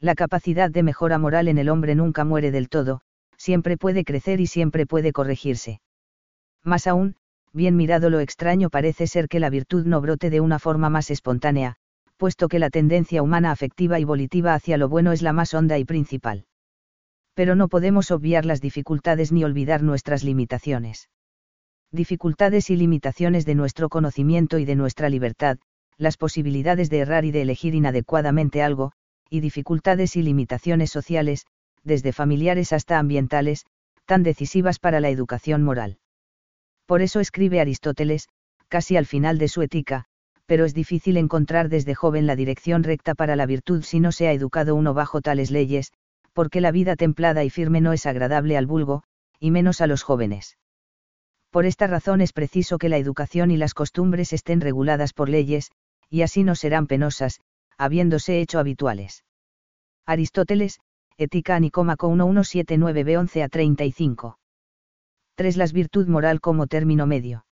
La 0.00 0.14
capacidad 0.14 0.70
de 0.70 0.82
mejora 0.82 1.18
moral 1.18 1.48
en 1.48 1.58
el 1.58 1.68
hombre 1.68 1.94
nunca 1.94 2.24
muere 2.24 2.50
del 2.50 2.68
todo, 2.68 3.02
siempre 3.36 3.76
puede 3.76 4.04
crecer 4.04 4.40
y 4.40 4.46
siempre 4.46 4.86
puede 4.86 5.12
corregirse. 5.12 5.80
Más 6.64 6.86
aún, 6.86 7.16
bien 7.52 7.76
mirado 7.76 8.10
lo 8.10 8.20
extraño 8.20 8.70
parece 8.70 9.06
ser 9.06 9.28
que 9.28 9.40
la 9.40 9.50
virtud 9.50 9.84
no 9.86 10.00
brote 10.00 10.30
de 10.30 10.40
una 10.40 10.58
forma 10.58 10.88
más 10.90 11.10
espontánea, 11.10 11.76
puesto 12.16 12.48
que 12.48 12.58
la 12.58 12.70
tendencia 12.70 13.22
humana 13.22 13.50
afectiva 13.50 13.98
y 13.98 14.04
volitiva 14.04 14.54
hacia 14.54 14.76
lo 14.76 14.88
bueno 14.88 15.12
es 15.12 15.22
la 15.22 15.32
más 15.32 15.54
honda 15.54 15.78
y 15.78 15.84
principal 15.84 16.46
pero 17.34 17.54
no 17.54 17.68
podemos 17.68 18.10
obviar 18.10 18.44
las 18.44 18.60
dificultades 18.60 19.32
ni 19.32 19.44
olvidar 19.44 19.82
nuestras 19.82 20.24
limitaciones. 20.24 21.08
Dificultades 21.92 22.70
y 22.70 22.76
limitaciones 22.76 23.44
de 23.46 23.54
nuestro 23.54 23.88
conocimiento 23.88 24.58
y 24.58 24.64
de 24.64 24.76
nuestra 24.76 25.08
libertad, 25.08 25.58
las 25.96 26.16
posibilidades 26.16 26.88
de 26.90 26.98
errar 26.98 27.24
y 27.24 27.30
de 27.30 27.42
elegir 27.42 27.74
inadecuadamente 27.74 28.62
algo, 28.62 28.92
y 29.28 29.40
dificultades 29.40 30.16
y 30.16 30.22
limitaciones 30.22 30.90
sociales, 30.90 31.46
desde 31.84 32.12
familiares 32.12 32.72
hasta 32.72 32.98
ambientales, 32.98 33.64
tan 34.06 34.22
decisivas 34.22 34.78
para 34.78 35.00
la 35.00 35.10
educación 35.10 35.62
moral. 35.62 35.98
Por 36.86 37.02
eso 37.02 37.20
escribe 37.20 37.60
Aristóteles, 37.60 38.28
casi 38.68 38.96
al 38.96 39.06
final 39.06 39.38
de 39.38 39.48
su 39.48 39.62
ética, 39.62 40.06
pero 40.46 40.64
es 40.64 40.74
difícil 40.74 41.16
encontrar 41.16 41.68
desde 41.68 41.94
joven 41.94 42.26
la 42.26 42.34
dirección 42.34 42.82
recta 42.82 43.14
para 43.14 43.36
la 43.36 43.46
virtud 43.46 43.82
si 43.82 44.00
no 44.00 44.10
se 44.10 44.26
ha 44.26 44.32
educado 44.32 44.74
uno 44.74 44.94
bajo 44.94 45.20
tales 45.20 45.52
leyes, 45.52 45.92
porque 46.32 46.60
la 46.60 46.72
vida 46.72 46.96
templada 46.96 47.44
y 47.44 47.50
firme 47.50 47.80
no 47.80 47.92
es 47.92 48.06
agradable 48.06 48.56
al 48.56 48.66
vulgo, 48.66 49.02
y 49.38 49.50
menos 49.50 49.80
a 49.80 49.86
los 49.86 50.02
jóvenes. 50.02 50.58
Por 51.50 51.66
esta 51.66 51.86
razón 51.86 52.20
es 52.20 52.32
preciso 52.32 52.78
que 52.78 52.88
la 52.88 52.98
educación 52.98 53.50
y 53.50 53.56
las 53.56 53.74
costumbres 53.74 54.32
estén 54.32 54.60
reguladas 54.60 55.12
por 55.12 55.28
leyes, 55.28 55.72
y 56.08 56.22
así 56.22 56.44
no 56.44 56.54
serán 56.54 56.86
penosas, 56.86 57.40
habiéndose 57.76 58.40
hecho 58.40 58.58
habituales. 58.58 59.24
Aristóteles, 60.06 60.80
Ética 61.16 61.58
Nicómaco 61.60 62.08
1179b 62.10 63.18
11 63.18 63.42
a 63.42 63.48
35. 63.48 64.38
3. 65.34 65.56
Las 65.56 65.72
virtud 65.72 66.06
moral 66.06 66.40
como 66.40 66.66
término 66.66 67.06
medio. 67.06 67.44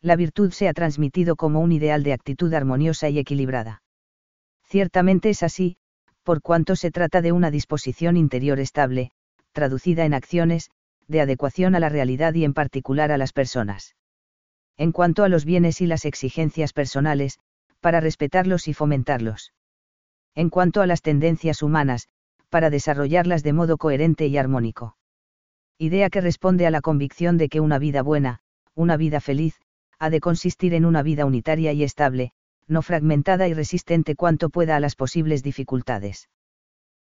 La 0.00 0.16
virtud 0.16 0.50
se 0.50 0.68
ha 0.68 0.74
transmitido 0.74 1.36
como 1.36 1.60
un 1.60 1.72
ideal 1.72 2.02
de 2.02 2.12
actitud 2.12 2.52
armoniosa 2.52 3.08
y 3.08 3.18
equilibrada. 3.18 3.82
Ciertamente 4.64 5.30
es 5.30 5.42
así, 5.42 5.76
por 6.24 6.42
cuanto 6.42 6.74
se 6.74 6.90
trata 6.90 7.22
de 7.22 7.32
una 7.32 7.50
disposición 7.50 8.16
interior 8.16 8.58
estable, 8.58 9.12
traducida 9.52 10.04
en 10.04 10.14
acciones, 10.14 10.70
de 11.06 11.20
adecuación 11.20 11.74
a 11.74 11.80
la 11.80 11.90
realidad 11.90 12.34
y 12.34 12.44
en 12.44 12.54
particular 12.54 13.12
a 13.12 13.18
las 13.18 13.32
personas. 13.32 13.94
En 14.76 14.90
cuanto 14.90 15.22
a 15.22 15.28
los 15.28 15.44
bienes 15.44 15.80
y 15.80 15.86
las 15.86 16.04
exigencias 16.04 16.72
personales, 16.72 17.38
para 17.80 18.00
respetarlos 18.00 18.66
y 18.66 18.74
fomentarlos. 18.74 19.52
En 20.34 20.50
cuanto 20.50 20.80
a 20.80 20.86
las 20.86 21.02
tendencias 21.02 21.62
humanas, 21.62 22.08
para 22.48 22.70
desarrollarlas 22.70 23.42
de 23.42 23.52
modo 23.52 23.76
coherente 23.76 24.26
y 24.26 24.38
armónico. 24.38 24.96
Idea 25.78 26.08
que 26.08 26.20
responde 26.20 26.66
a 26.66 26.70
la 26.70 26.80
convicción 26.80 27.36
de 27.36 27.48
que 27.48 27.60
una 27.60 27.78
vida 27.78 28.02
buena, 28.02 28.40
una 28.74 28.96
vida 28.96 29.20
feliz, 29.20 29.60
ha 29.98 30.08
de 30.08 30.20
consistir 30.20 30.72
en 30.74 30.84
una 30.84 31.02
vida 31.02 31.26
unitaria 31.26 31.72
y 31.72 31.84
estable, 31.84 32.32
no 32.66 32.82
fragmentada 32.82 33.48
y 33.48 33.54
resistente 33.54 34.14
cuanto 34.14 34.50
pueda 34.50 34.76
a 34.76 34.80
las 34.80 34.96
posibles 34.96 35.42
dificultades. 35.42 36.28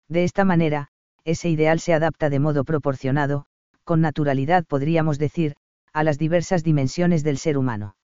De 0.07 0.23
esta 0.23 0.45
manera, 0.45 0.89
ese 1.23 1.49
ideal 1.49 1.79
se 1.79 1.93
adapta 1.93 2.29
de 2.29 2.39
modo 2.39 2.63
proporcionado, 2.63 3.45
con 3.83 4.01
naturalidad 4.01 4.65
podríamos 4.65 5.19
decir, 5.19 5.55
a 5.93 6.03
las 6.03 6.17
diversas 6.17 6.63
dimensiones 6.63 7.23
del 7.23 7.37
ser 7.37 7.57
humano. 7.57 7.95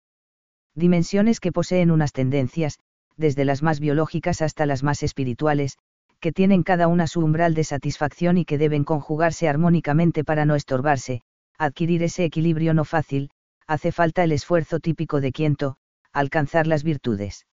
Dimensiones 0.75 1.39
que 1.39 1.51
poseen 1.51 1.89
unas 1.89 2.11
tendencias, 2.11 2.79
desde 3.15 3.45
las 3.45 3.63
más 3.63 3.79
biológicas 3.79 4.41
hasta 4.41 4.65
las 4.65 4.83
más 4.83 5.01
espirituales, 5.01 5.77
que 6.19 6.31
tienen 6.31 6.63
cada 6.63 6.87
una 6.87 7.07
su 7.07 7.21
umbral 7.21 7.55
de 7.55 7.63
satisfacción 7.63 8.37
y 8.37 8.45
que 8.45 8.57
deben 8.57 8.83
conjugarse 8.83 9.47
armónicamente 9.47 10.23
para 10.23 10.45
no 10.45 10.55
estorbarse, 10.55 11.21
adquirir 11.57 12.03
ese 12.03 12.25
equilibrio 12.25 12.73
no 12.73 12.85
fácil, 12.85 13.31
hace 13.65 13.91
falta 13.91 14.23
el 14.23 14.31
esfuerzo 14.31 14.79
típico 14.79 15.19
de 15.21 15.31
Quiento, 15.31 15.77
alcanzar 16.13 16.67
las 16.67 16.83
virtudes. 16.83 17.46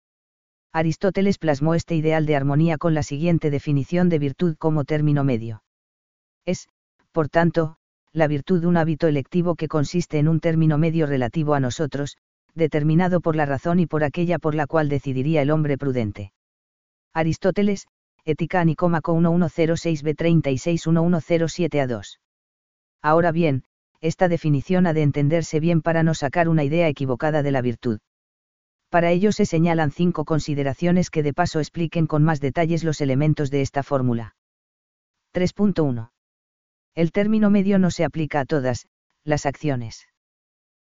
Aristóteles 0.73 1.37
plasmó 1.37 1.75
este 1.75 1.95
ideal 1.95 2.25
de 2.25 2.35
armonía 2.35 2.77
con 2.77 2.93
la 2.93 3.03
siguiente 3.03 3.49
definición 3.49 4.07
de 4.07 4.19
virtud 4.19 4.55
como 4.57 4.85
término 4.85 5.25
medio. 5.25 5.63
Es, 6.45 6.69
por 7.11 7.27
tanto, 7.27 7.75
la 8.13 8.27
virtud 8.27 8.63
un 8.63 8.77
hábito 8.77 9.07
electivo 9.07 9.55
que 9.55 9.67
consiste 9.67 10.19
en 10.19 10.29
un 10.29 10.39
término 10.39 10.77
medio 10.77 11.07
relativo 11.07 11.55
a 11.55 11.59
nosotros, 11.59 12.15
determinado 12.55 13.21
por 13.21 13.35
la 13.35 13.45
razón 13.45 13.79
y 13.79 13.85
por 13.85 14.03
aquella 14.03 14.39
por 14.39 14.55
la 14.55 14.67
cual 14.67 14.89
decidiría 14.89 15.41
el 15.41 15.51
hombre 15.51 15.77
prudente. 15.77 16.33
Aristóteles, 17.13 17.87
Ética 18.23 18.63
Nicómaco 18.63 19.15
1106b361107 19.15 21.81
a 21.81 21.87
2. 21.87 22.19
Ahora 23.01 23.31
bien, 23.31 23.63
esta 23.99 24.27
definición 24.27 24.85
ha 24.87 24.93
de 24.93 25.01
entenderse 25.01 25.59
bien 25.59 25.81
para 25.81 26.03
no 26.03 26.13
sacar 26.13 26.47
una 26.47 26.63
idea 26.63 26.87
equivocada 26.87 27.43
de 27.43 27.51
la 27.51 27.61
virtud. 27.61 27.99
Para 28.91 29.09
ello 29.09 29.31
se 29.31 29.45
señalan 29.45 29.91
cinco 29.91 30.25
consideraciones 30.25 31.09
que 31.09 31.23
de 31.23 31.33
paso 31.33 31.59
expliquen 31.59 32.07
con 32.07 32.23
más 32.23 32.41
detalles 32.41 32.83
los 32.83 32.99
elementos 32.99 33.49
de 33.49 33.61
esta 33.61 33.83
fórmula. 33.83 34.35
3.1. 35.33 36.11
El 36.93 37.13
término 37.13 37.49
medio 37.49 37.79
no 37.79 37.89
se 37.89 38.03
aplica 38.03 38.41
a 38.41 38.45
todas, 38.45 38.87
las 39.23 39.45
acciones. 39.45 40.09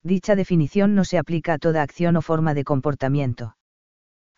Dicha 0.01 0.37
definición 0.37 0.95
no 0.95 1.03
se 1.03 1.17
aplica 1.17 1.55
a 1.55 1.57
toda 1.57 1.81
acción 1.81 2.15
o 2.15 2.21
forma 2.21 2.53
de 2.53 2.63
comportamiento. 2.63 3.57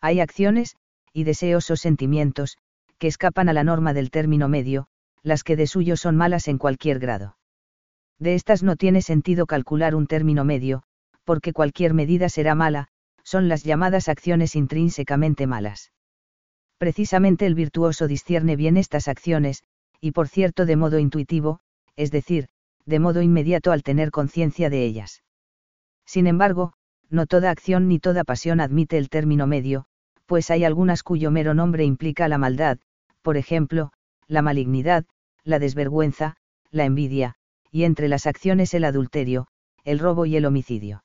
Hay 0.00 0.18
acciones, 0.18 0.74
y 1.12 1.22
deseos 1.22 1.70
o 1.70 1.76
sentimientos, 1.76 2.58
que 2.98 3.06
escapan 3.06 3.48
a 3.48 3.52
la 3.52 3.62
norma 3.62 3.94
del 3.94 4.10
término 4.10 4.48
medio, 4.48 4.88
las 5.22 5.44
que 5.44 5.54
de 5.54 5.68
suyo 5.68 5.96
son 5.96 6.16
malas 6.16 6.48
en 6.48 6.58
cualquier 6.58 6.98
grado. 6.98 7.36
De 8.18 8.34
estas 8.34 8.64
no 8.64 8.74
tiene 8.74 9.02
sentido 9.02 9.46
calcular 9.46 9.94
un 9.94 10.08
término 10.08 10.44
medio, 10.44 10.82
porque 11.22 11.52
cualquier 11.52 11.94
medida 11.94 12.28
será 12.28 12.56
mala, 12.56 12.88
son 13.24 13.48
las 13.48 13.62
llamadas 13.62 14.08
acciones 14.08 14.56
intrínsecamente 14.56 15.46
malas. 15.46 15.92
Precisamente 16.78 17.46
el 17.46 17.54
virtuoso 17.54 18.08
discierne 18.08 18.56
bien 18.56 18.76
estas 18.76 19.08
acciones, 19.08 19.62
y 20.00 20.10
por 20.12 20.28
cierto 20.28 20.66
de 20.66 20.76
modo 20.76 20.98
intuitivo, 20.98 21.60
es 21.96 22.10
decir, 22.10 22.48
de 22.86 22.98
modo 22.98 23.22
inmediato 23.22 23.70
al 23.70 23.82
tener 23.82 24.10
conciencia 24.10 24.68
de 24.68 24.84
ellas. 24.84 25.22
Sin 26.04 26.26
embargo, 26.26 26.72
no 27.08 27.26
toda 27.26 27.50
acción 27.50 27.88
ni 27.88 27.98
toda 27.98 28.24
pasión 28.24 28.60
admite 28.60 28.98
el 28.98 29.08
término 29.08 29.46
medio, 29.46 29.86
pues 30.26 30.50
hay 30.50 30.64
algunas 30.64 31.02
cuyo 31.02 31.30
mero 31.30 31.54
nombre 31.54 31.84
implica 31.84 32.26
la 32.26 32.38
maldad, 32.38 32.78
por 33.22 33.36
ejemplo, 33.36 33.92
la 34.26 34.42
malignidad, 34.42 35.04
la 35.44 35.58
desvergüenza, 35.58 36.36
la 36.70 36.84
envidia, 36.84 37.34
y 37.70 37.84
entre 37.84 38.08
las 38.08 38.26
acciones 38.26 38.74
el 38.74 38.84
adulterio, 38.84 39.46
el 39.84 39.98
robo 39.98 40.26
y 40.26 40.36
el 40.36 40.46
homicidio. 40.46 41.04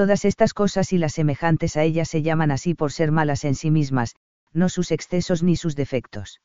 Todas 0.00 0.24
estas 0.24 0.54
cosas 0.54 0.94
y 0.94 0.96
las 0.96 1.12
semejantes 1.12 1.76
a 1.76 1.82
ellas 1.82 2.08
se 2.08 2.22
llaman 2.22 2.50
así 2.50 2.72
por 2.72 2.90
ser 2.90 3.12
malas 3.12 3.44
en 3.44 3.54
sí 3.54 3.70
mismas, 3.70 4.16
no 4.50 4.70
sus 4.70 4.92
excesos 4.92 5.42
ni 5.42 5.56
sus 5.56 5.76
defectos. 5.76 6.40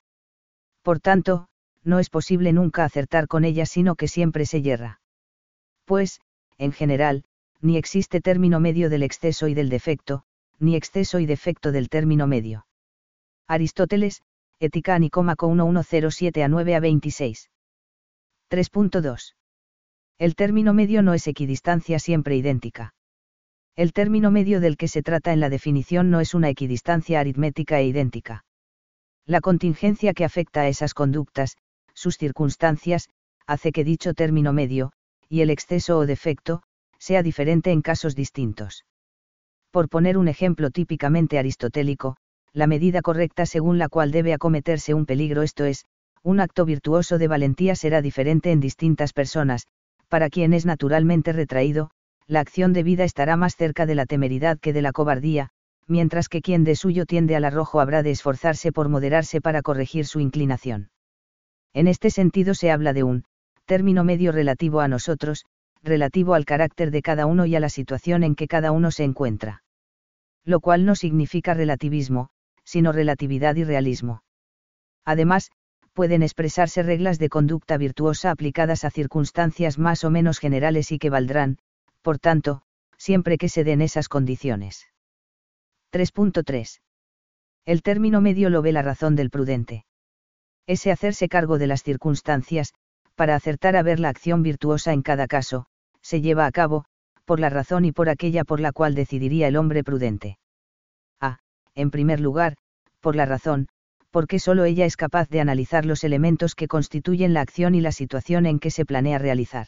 Por 0.81 0.99
tanto, 0.99 1.47
no 1.81 1.99
es 1.99 2.09
posible 2.09 2.51
nunca 2.51 2.83
acertar 2.83 3.29
con 3.29 3.45
ellas 3.45 3.69
sino 3.69 3.95
que 3.95 4.09
siempre 4.09 4.45
se 4.45 4.61
yerra. 4.61 4.99
Pues, 5.85 6.19
en 6.57 6.73
general, 6.73 7.23
ni 7.61 7.77
existe 7.77 8.19
término 8.19 8.59
medio 8.59 8.89
del 8.89 9.03
exceso 9.03 9.47
y 9.47 9.53
del 9.53 9.69
defecto, 9.69 10.23
ni 10.59 10.75
exceso 10.75 11.19
y 11.19 11.25
defecto 11.25 11.71
del 11.71 11.87
término 11.87 12.27
medio. 12.27 12.67
Aristóteles, 13.47 14.21
Ética 14.59 14.99
Nicómaco 14.99 15.49
1107 15.49 16.43
a 16.43 16.49
9 16.49 16.75
a 16.75 16.79
26. 16.81 17.49
3.2. 18.51 19.35
El 20.17 20.35
término 20.35 20.73
medio 20.73 21.01
no 21.01 21.13
es 21.13 21.25
equidistancia 21.27 21.99
siempre 21.99 22.35
idéntica. 22.35 22.94
El 23.77 23.91
término 23.91 24.31
medio 24.31 24.61
del 24.61 24.77
que 24.77 24.87
se 24.87 25.03
trata 25.03 25.33
en 25.33 25.41
la 25.41 25.49
definición 25.49 26.09
no 26.09 26.21
es 26.21 26.33
una 26.33 26.49
equidistancia 26.49 27.19
aritmética 27.19 27.79
e 27.79 27.87
idéntica. 27.87 28.45
La 29.25 29.41
contingencia 29.41 30.13
que 30.13 30.23
afecta 30.23 30.61
a 30.61 30.67
esas 30.69 30.93
conductas, 30.93 31.57
sus 31.93 32.17
circunstancias, 32.17 33.09
hace 33.45 33.73
que 33.73 33.83
dicho 33.83 34.13
término 34.13 34.53
medio, 34.53 34.93
y 35.27 35.41
el 35.41 35.49
exceso 35.49 35.97
o 35.97 36.05
defecto, 36.05 36.63
sea 36.99 37.21
diferente 37.21 37.71
en 37.71 37.81
casos 37.81 38.15
distintos. 38.15 38.85
Por 39.71 39.89
poner 39.89 40.17
un 40.17 40.29
ejemplo 40.29 40.69
típicamente 40.71 41.37
aristotélico, 41.37 42.15
la 42.53 42.67
medida 42.67 43.01
correcta 43.01 43.45
según 43.45 43.77
la 43.77 43.89
cual 43.89 44.11
debe 44.11 44.33
acometerse 44.33 44.93
un 44.93 45.05
peligro, 45.05 45.41
esto 45.41 45.65
es, 45.65 45.85
un 46.23 46.39
acto 46.39 46.63
virtuoso 46.63 47.17
de 47.17 47.27
valentía 47.27 47.75
será 47.75 48.01
diferente 48.01 48.53
en 48.53 48.61
distintas 48.61 49.11
personas, 49.11 49.67
para 50.07 50.29
quien 50.29 50.53
es 50.53 50.65
naturalmente 50.65 51.33
retraído, 51.33 51.91
la 52.27 52.39
acción 52.39 52.73
de 52.73 52.83
vida 52.83 53.03
estará 53.03 53.37
más 53.37 53.55
cerca 53.55 53.85
de 53.85 53.95
la 53.95 54.05
temeridad 54.05 54.59
que 54.59 54.73
de 54.73 54.81
la 54.81 54.91
cobardía, 54.91 55.49
mientras 55.87 56.29
que 56.29 56.41
quien 56.41 56.63
de 56.63 56.75
suyo 56.75 57.05
tiende 57.05 57.35
al 57.35 57.45
arrojo 57.45 57.79
habrá 57.79 58.01
de 58.01 58.11
esforzarse 58.11 58.71
por 58.71 58.89
moderarse 58.89 59.41
para 59.41 59.61
corregir 59.61 60.05
su 60.05 60.19
inclinación. 60.19 60.89
En 61.73 61.87
este 61.87 62.09
sentido 62.09 62.53
se 62.53 62.71
habla 62.71 62.93
de 62.93 63.03
un 63.03 63.25
término 63.65 64.03
medio 64.03 64.31
relativo 64.31 64.79
a 64.79 64.87
nosotros, 64.87 65.45
relativo 65.83 66.33
al 66.33 66.45
carácter 66.45 66.91
de 66.91 67.01
cada 67.01 67.25
uno 67.25 67.45
y 67.45 67.55
a 67.55 67.59
la 67.59 67.69
situación 67.69 68.23
en 68.23 68.35
que 68.35 68.47
cada 68.47 68.71
uno 68.71 68.91
se 68.91 69.03
encuentra. 69.03 69.63
Lo 70.43 70.59
cual 70.59 70.85
no 70.85 70.95
significa 70.95 71.53
relativismo, 71.53 72.29
sino 72.63 72.91
relatividad 72.91 73.55
y 73.55 73.63
realismo. 73.63 74.23
Además, 75.03 75.51
pueden 75.93 76.23
expresarse 76.23 76.83
reglas 76.83 77.19
de 77.19 77.29
conducta 77.29 77.77
virtuosa 77.77 78.31
aplicadas 78.31 78.83
a 78.83 78.89
circunstancias 78.89 79.77
más 79.77 80.03
o 80.03 80.09
menos 80.09 80.39
generales 80.39 80.91
y 80.91 80.99
que 80.99 81.09
valdrán, 81.09 81.57
por 82.05 82.19
tanto, 82.19 82.61
siempre 82.97 83.37
que 83.37 83.49
se 83.49 83.63
den 83.63 83.81
esas 83.81 84.07
condiciones. 84.07 84.87
3.3. 85.91 86.79
El 87.65 87.81
término 87.81 88.21
medio 88.21 88.49
lo 88.49 88.61
ve 88.61 88.71
la 88.71 88.81
razón 88.81 89.17
del 89.17 89.29
prudente. 89.29 89.85
Ese 90.67 90.91
hacerse 90.91 91.27
cargo 91.27 91.57
de 91.57 91.67
las 91.67 91.83
circunstancias, 91.83 92.73
para 93.15 93.35
acertar 93.35 93.75
a 93.75 93.83
ver 93.83 93.99
la 93.99 94.09
acción 94.09 94.43
virtuosa 94.43 94.93
en 94.93 95.01
cada 95.01 95.25
caso, 95.25 95.65
se 96.01 96.21
lleva 96.21 96.45
a 96.45 96.51
cabo, 96.51 96.85
por 97.25 97.39
la 97.39 97.49
razón 97.49 97.83
y 97.83 97.91
por 97.91 98.07
aquella 98.07 98.43
por 98.43 98.59
la 98.59 98.71
cual 98.71 98.95
decidiría 98.95 99.47
el 99.47 99.57
hombre 99.57 99.83
prudente 99.83 100.37
en 101.75 101.91
primer 101.91 102.19
lugar, 102.19 102.55
por 103.01 103.15
la 103.15 103.25
razón, 103.25 103.67
porque 104.09 104.39
solo 104.39 104.63
ella 104.63 104.85
es 104.85 104.95
capaz 104.95 105.29
de 105.29 105.41
analizar 105.41 105.85
los 105.85 106.03
elementos 106.03 106.55
que 106.55 106.67
constituyen 106.67 107.33
la 107.33 107.41
acción 107.41 107.75
y 107.75 107.81
la 107.81 107.91
situación 107.91 108.45
en 108.45 108.59
que 108.59 108.71
se 108.71 108.85
planea 108.85 109.19
realizar. 109.19 109.67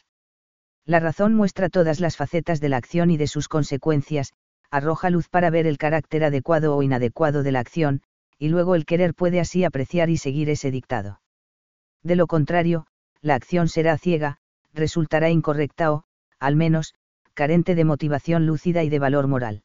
La 0.88 1.00
razón 1.00 1.34
muestra 1.34 1.68
todas 1.68 2.00
las 2.00 2.16
facetas 2.16 2.62
de 2.62 2.70
la 2.70 2.78
acción 2.78 3.10
y 3.10 3.18
de 3.18 3.26
sus 3.26 3.46
consecuencias, 3.46 4.32
arroja 4.70 5.10
luz 5.10 5.28
para 5.28 5.50
ver 5.50 5.66
el 5.66 5.76
carácter 5.76 6.24
adecuado 6.24 6.74
o 6.74 6.82
inadecuado 6.82 7.42
de 7.42 7.52
la 7.52 7.60
acción, 7.60 8.00
y 8.38 8.48
luego 8.48 8.74
el 8.74 8.86
querer 8.86 9.12
puede 9.12 9.38
así 9.38 9.64
apreciar 9.64 10.08
y 10.08 10.16
seguir 10.16 10.48
ese 10.48 10.70
dictado. 10.70 11.20
De 12.02 12.16
lo 12.16 12.26
contrario, 12.26 12.86
la 13.20 13.34
acción 13.34 13.68
será 13.68 13.98
ciega, 13.98 14.38
resultará 14.72 15.28
incorrecta 15.28 15.92
o, 15.92 16.04
al 16.38 16.56
menos, 16.56 16.94
carente 17.34 17.74
de 17.74 17.84
motivación 17.84 18.46
lúcida 18.46 18.82
y 18.82 18.88
de 18.88 18.98
valor 18.98 19.26
moral. 19.26 19.64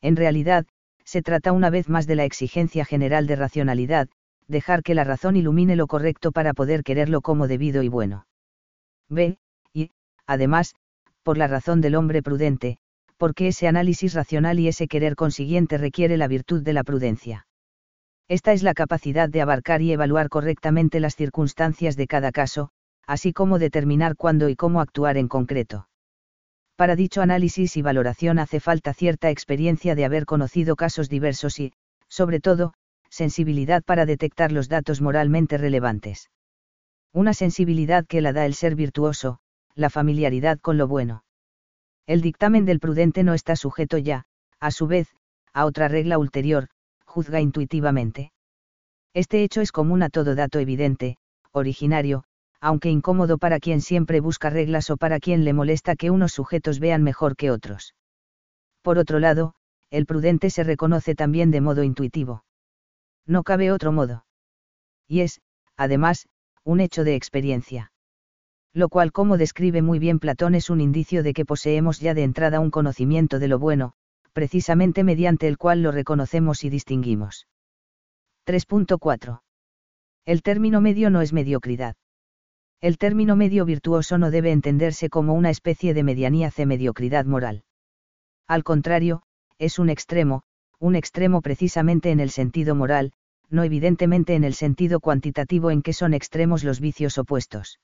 En 0.00 0.16
realidad, 0.16 0.66
se 1.04 1.22
trata 1.22 1.52
una 1.52 1.70
vez 1.70 1.88
más 1.88 2.08
de 2.08 2.16
la 2.16 2.24
exigencia 2.24 2.84
general 2.84 3.28
de 3.28 3.36
racionalidad, 3.36 4.08
dejar 4.48 4.82
que 4.82 4.96
la 4.96 5.04
razón 5.04 5.36
ilumine 5.36 5.76
lo 5.76 5.86
correcto 5.86 6.32
para 6.32 6.52
poder 6.52 6.82
quererlo 6.82 7.20
como 7.20 7.46
debido 7.46 7.84
y 7.84 7.88
bueno. 7.88 8.26
B. 9.08 9.38
Además, 10.32 10.74
por 11.22 11.36
la 11.36 11.46
razón 11.46 11.82
del 11.82 11.94
hombre 11.94 12.22
prudente, 12.22 12.78
porque 13.18 13.48
ese 13.48 13.68
análisis 13.68 14.14
racional 14.14 14.58
y 14.58 14.66
ese 14.66 14.88
querer 14.88 15.14
consiguiente 15.14 15.76
requiere 15.76 16.16
la 16.16 16.26
virtud 16.26 16.62
de 16.62 16.72
la 16.72 16.84
prudencia. 16.84 17.46
Esta 18.28 18.54
es 18.54 18.62
la 18.62 18.72
capacidad 18.72 19.28
de 19.28 19.42
abarcar 19.42 19.82
y 19.82 19.92
evaluar 19.92 20.30
correctamente 20.30 21.00
las 21.00 21.16
circunstancias 21.16 21.96
de 21.96 22.06
cada 22.06 22.32
caso, 22.32 22.70
así 23.06 23.34
como 23.34 23.58
determinar 23.58 24.16
cuándo 24.16 24.48
y 24.48 24.56
cómo 24.56 24.80
actuar 24.80 25.18
en 25.18 25.28
concreto. 25.28 25.86
Para 26.76 26.96
dicho 26.96 27.20
análisis 27.20 27.76
y 27.76 27.82
valoración 27.82 28.38
hace 28.38 28.58
falta 28.58 28.94
cierta 28.94 29.28
experiencia 29.28 29.94
de 29.94 30.06
haber 30.06 30.24
conocido 30.24 30.76
casos 30.76 31.10
diversos 31.10 31.60
y, 31.60 31.74
sobre 32.08 32.40
todo, 32.40 32.72
sensibilidad 33.10 33.82
para 33.84 34.06
detectar 34.06 34.50
los 34.50 34.70
datos 34.70 35.02
moralmente 35.02 35.58
relevantes. 35.58 36.30
Una 37.12 37.34
sensibilidad 37.34 38.06
que 38.06 38.22
la 38.22 38.32
da 38.32 38.46
el 38.46 38.54
ser 38.54 38.76
virtuoso, 38.76 39.41
la 39.74 39.90
familiaridad 39.90 40.58
con 40.60 40.78
lo 40.78 40.88
bueno. 40.88 41.24
El 42.06 42.20
dictamen 42.20 42.64
del 42.64 42.80
prudente 42.80 43.22
no 43.22 43.34
está 43.34 43.56
sujeto 43.56 43.98
ya, 43.98 44.24
a 44.60 44.70
su 44.70 44.86
vez, 44.86 45.08
a 45.52 45.66
otra 45.66 45.88
regla 45.88 46.18
ulterior, 46.18 46.68
juzga 47.04 47.40
intuitivamente. 47.40 48.32
Este 49.14 49.44
hecho 49.44 49.60
es 49.60 49.72
común 49.72 50.02
a 50.02 50.08
todo 50.08 50.34
dato 50.34 50.58
evidente, 50.58 51.18
originario, 51.52 52.24
aunque 52.60 52.90
incómodo 52.90 53.38
para 53.38 53.60
quien 53.60 53.80
siempre 53.80 54.20
busca 54.20 54.48
reglas 54.48 54.88
o 54.90 54.96
para 54.96 55.20
quien 55.20 55.44
le 55.44 55.52
molesta 55.52 55.96
que 55.96 56.10
unos 56.10 56.32
sujetos 56.32 56.78
vean 56.78 57.02
mejor 57.02 57.36
que 57.36 57.50
otros. 57.50 57.94
Por 58.82 58.98
otro 58.98 59.18
lado, 59.18 59.54
el 59.90 60.06
prudente 60.06 60.48
se 60.48 60.64
reconoce 60.64 61.14
también 61.14 61.50
de 61.50 61.60
modo 61.60 61.82
intuitivo. 61.82 62.44
No 63.26 63.42
cabe 63.42 63.70
otro 63.70 63.92
modo. 63.92 64.24
Y 65.06 65.20
es, 65.20 65.40
además, 65.76 66.28
un 66.64 66.80
hecho 66.80 67.04
de 67.04 67.14
experiencia. 67.14 67.91
Lo 68.74 68.88
cual, 68.88 69.12
como 69.12 69.36
describe 69.36 69.82
muy 69.82 69.98
bien 69.98 70.18
Platón, 70.18 70.54
es 70.54 70.70
un 70.70 70.80
indicio 70.80 71.22
de 71.22 71.34
que 71.34 71.44
poseemos 71.44 72.00
ya 72.00 72.14
de 72.14 72.22
entrada 72.22 72.60
un 72.60 72.70
conocimiento 72.70 73.38
de 73.38 73.48
lo 73.48 73.58
bueno, 73.58 73.92
precisamente 74.32 75.04
mediante 75.04 75.46
el 75.46 75.58
cual 75.58 75.82
lo 75.82 75.92
reconocemos 75.92 76.64
y 76.64 76.70
distinguimos. 76.70 77.46
3.4. 78.46 79.42
El 80.24 80.42
término 80.42 80.80
medio 80.80 81.10
no 81.10 81.20
es 81.20 81.32
mediocridad. 81.32 81.96
El 82.80 82.98
término 82.98 83.36
medio 83.36 83.64
virtuoso 83.64 84.18
no 84.18 84.30
debe 84.30 84.50
entenderse 84.50 85.08
como 85.08 85.34
una 85.34 85.50
especie 85.50 85.94
de 85.94 86.02
medianía 86.02 86.50
c 86.50 86.66
mediocridad 86.66 87.26
moral. 87.26 87.64
Al 88.48 88.64
contrario, 88.64 89.22
es 89.58 89.78
un 89.78 89.90
extremo, 89.90 90.42
un 90.78 90.96
extremo 90.96 91.42
precisamente 91.42 92.10
en 92.10 92.18
el 92.18 92.30
sentido 92.30 92.74
moral, 92.74 93.12
no 93.50 93.62
evidentemente 93.62 94.34
en 94.34 94.44
el 94.44 94.54
sentido 94.54 94.98
cuantitativo 94.98 95.70
en 95.70 95.82
que 95.82 95.92
son 95.92 96.14
extremos 96.14 96.64
los 96.64 96.80
vicios 96.80 97.18
opuestos. 97.18 97.78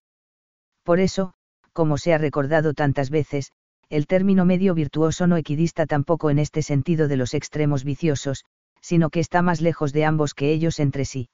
Por 0.88 1.00
eso, 1.00 1.34
como 1.74 1.98
se 1.98 2.14
ha 2.14 2.18
recordado 2.18 2.72
tantas 2.72 3.10
veces, 3.10 3.52
el 3.90 4.06
término 4.06 4.46
medio 4.46 4.72
virtuoso 4.72 5.26
no 5.26 5.36
equidista 5.36 5.84
tampoco 5.84 6.30
en 6.30 6.38
este 6.38 6.62
sentido 6.62 7.08
de 7.08 7.18
los 7.18 7.34
extremos 7.34 7.84
viciosos, 7.84 8.46
sino 8.80 9.10
que 9.10 9.20
está 9.20 9.42
más 9.42 9.60
lejos 9.60 9.92
de 9.92 10.06
ambos 10.06 10.32
que 10.32 10.50
ellos 10.50 10.80
entre 10.80 11.04
sí. 11.04 11.28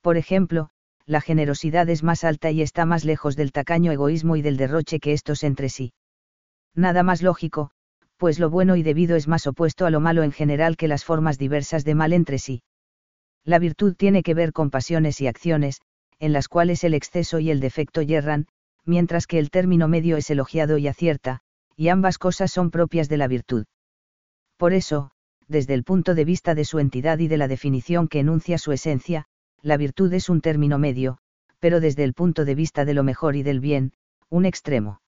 Por 0.00 0.16
ejemplo, 0.16 0.70
la 1.06 1.20
generosidad 1.20 1.88
es 1.88 2.02
más 2.02 2.24
alta 2.24 2.50
y 2.50 2.62
está 2.62 2.84
más 2.84 3.04
lejos 3.04 3.36
del 3.36 3.52
tacaño 3.52 3.92
egoísmo 3.92 4.34
y 4.34 4.42
del 4.42 4.56
derroche 4.56 4.98
que 4.98 5.12
estos 5.12 5.44
entre 5.44 5.68
sí. 5.68 5.92
Nada 6.74 7.04
más 7.04 7.22
lógico, 7.22 7.70
pues 8.16 8.40
lo 8.40 8.50
bueno 8.50 8.74
y 8.74 8.82
debido 8.82 9.14
es 9.14 9.28
más 9.28 9.46
opuesto 9.46 9.86
a 9.86 9.90
lo 9.90 10.00
malo 10.00 10.24
en 10.24 10.32
general 10.32 10.76
que 10.76 10.88
las 10.88 11.04
formas 11.04 11.38
diversas 11.38 11.84
de 11.84 11.94
mal 11.94 12.12
entre 12.12 12.40
sí. 12.40 12.64
La 13.44 13.60
virtud 13.60 13.94
tiene 13.94 14.24
que 14.24 14.34
ver 14.34 14.52
con 14.52 14.70
pasiones 14.70 15.20
y 15.20 15.28
acciones, 15.28 15.80
en 16.18 16.32
las 16.32 16.48
cuales 16.48 16.82
el 16.82 16.94
exceso 16.94 17.38
y 17.38 17.52
el 17.52 17.60
defecto 17.60 18.02
yerran, 18.02 18.48
mientras 18.84 19.26
que 19.26 19.38
el 19.38 19.50
término 19.50 19.88
medio 19.88 20.16
es 20.16 20.30
elogiado 20.30 20.78
y 20.78 20.88
acierta, 20.88 21.40
y 21.76 21.88
ambas 21.88 22.18
cosas 22.18 22.52
son 22.52 22.70
propias 22.70 23.08
de 23.08 23.16
la 23.16 23.28
virtud. 23.28 23.66
Por 24.56 24.72
eso, 24.72 25.10
desde 25.48 25.74
el 25.74 25.84
punto 25.84 26.14
de 26.14 26.24
vista 26.24 26.54
de 26.54 26.64
su 26.64 26.78
entidad 26.78 27.18
y 27.18 27.28
de 27.28 27.36
la 27.36 27.48
definición 27.48 28.08
que 28.08 28.20
enuncia 28.20 28.58
su 28.58 28.72
esencia, 28.72 29.26
la 29.60 29.76
virtud 29.76 30.12
es 30.12 30.28
un 30.28 30.40
término 30.40 30.78
medio, 30.78 31.18
pero 31.58 31.80
desde 31.80 32.04
el 32.04 32.14
punto 32.14 32.44
de 32.44 32.54
vista 32.54 32.84
de 32.84 32.94
lo 32.94 33.02
mejor 33.02 33.36
y 33.36 33.42
del 33.42 33.60
bien, 33.60 33.92
un 34.28 34.44
extremo. 34.44 35.00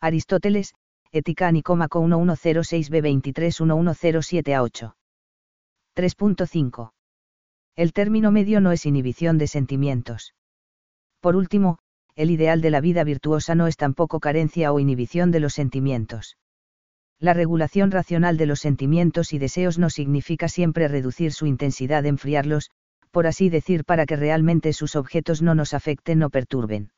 Aristóteles, 0.00 0.74
Ética 1.10 1.50
Nicómaco 1.52 2.00
1106b 2.02 3.02
1107 3.02 4.54
a 4.54 4.62
8. 4.62 4.96
3.5. 5.94 6.92
El 7.76 7.92
término 7.92 8.30
medio 8.30 8.60
no 8.60 8.72
es 8.72 8.86
inhibición 8.86 9.38
de 9.38 9.46
sentimientos. 9.46 10.34
Por 11.20 11.36
último, 11.36 11.78
el 12.14 12.30
ideal 12.30 12.60
de 12.60 12.70
la 12.70 12.80
vida 12.80 13.04
virtuosa 13.04 13.54
no 13.54 13.66
es 13.66 13.76
tampoco 13.76 14.20
carencia 14.20 14.72
o 14.72 14.80
inhibición 14.80 15.30
de 15.30 15.40
los 15.40 15.54
sentimientos. 15.54 16.36
La 17.18 17.34
regulación 17.34 17.90
racional 17.90 18.36
de 18.36 18.46
los 18.46 18.60
sentimientos 18.60 19.32
y 19.32 19.38
deseos 19.38 19.78
no 19.78 19.90
significa 19.90 20.48
siempre 20.48 20.88
reducir 20.88 21.32
su 21.32 21.46
intensidad, 21.46 22.04
enfriarlos, 22.04 22.70
por 23.12 23.26
así 23.26 23.48
decir, 23.48 23.84
para 23.84 24.06
que 24.06 24.16
realmente 24.16 24.72
sus 24.72 24.96
objetos 24.96 25.40
no 25.40 25.54
nos 25.54 25.74
afecten 25.74 26.22
o 26.22 26.30
perturben. 26.30 26.90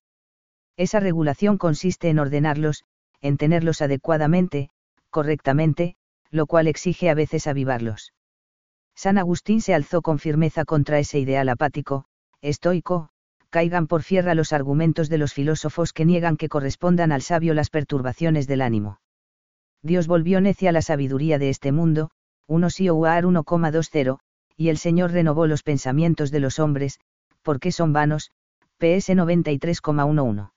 Esa 0.77 0.99
regulación 0.99 1.59
consiste 1.59 2.09
en 2.09 2.19
ordenarlos, 2.19 2.85
en 3.21 3.37
tenerlos 3.37 3.83
adecuadamente, 3.83 4.71
correctamente, 5.11 5.97
lo 6.31 6.47
cual 6.47 6.67
exige 6.67 7.11
a 7.11 7.15
veces 7.15 7.47
avivarlos. 7.47 8.13
San 8.97 9.19
Agustín 9.19 9.61
se 9.61 9.75
alzó 9.75 10.03
con 10.03 10.19
firmeza 10.19 10.65
contra 10.65 10.99
ese 10.99 11.19
ideal 11.19 11.49
apático, 11.49 12.07
estoico, 12.41 13.11
caigan 13.55 13.87
por 13.87 14.03
fierra 14.03 14.35
los 14.35 14.53
argumentos 14.53 15.09
de 15.09 15.17
los 15.17 15.33
filósofos 15.33 15.93
que 15.93 16.05
niegan 16.05 16.37
que 16.37 16.49
correspondan 16.49 17.13
al 17.13 17.23
sabio 17.23 17.55
las 17.55 17.71
perturbaciones 17.71 18.49
del 18.49 18.63
ánimo. 18.63 18.99
Dios 19.81 20.09
volvió 20.09 20.41
necia 20.41 20.73
la 20.73 20.83
sabiduría 20.83 21.39
de 21.39 21.51
este 21.51 21.71
mundo, 21.71 22.11
1 22.49 22.69
Sioar 22.71 23.23
1,20, 23.23 24.19
y 24.57 24.71
el 24.71 24.77
Señor 24.77 25.13
renovó 25.13 25.47
los 25.47 25.63
pensamientos 25.63 26.33
de 26.33 26.41
los 26.41 26.59
hombres, 26.59 26.99
porque 27.43 27.71
son 27.71 27.93
vanos, 27.93 28.33
PS 28.79 29.11
93,11. 29.11 30.51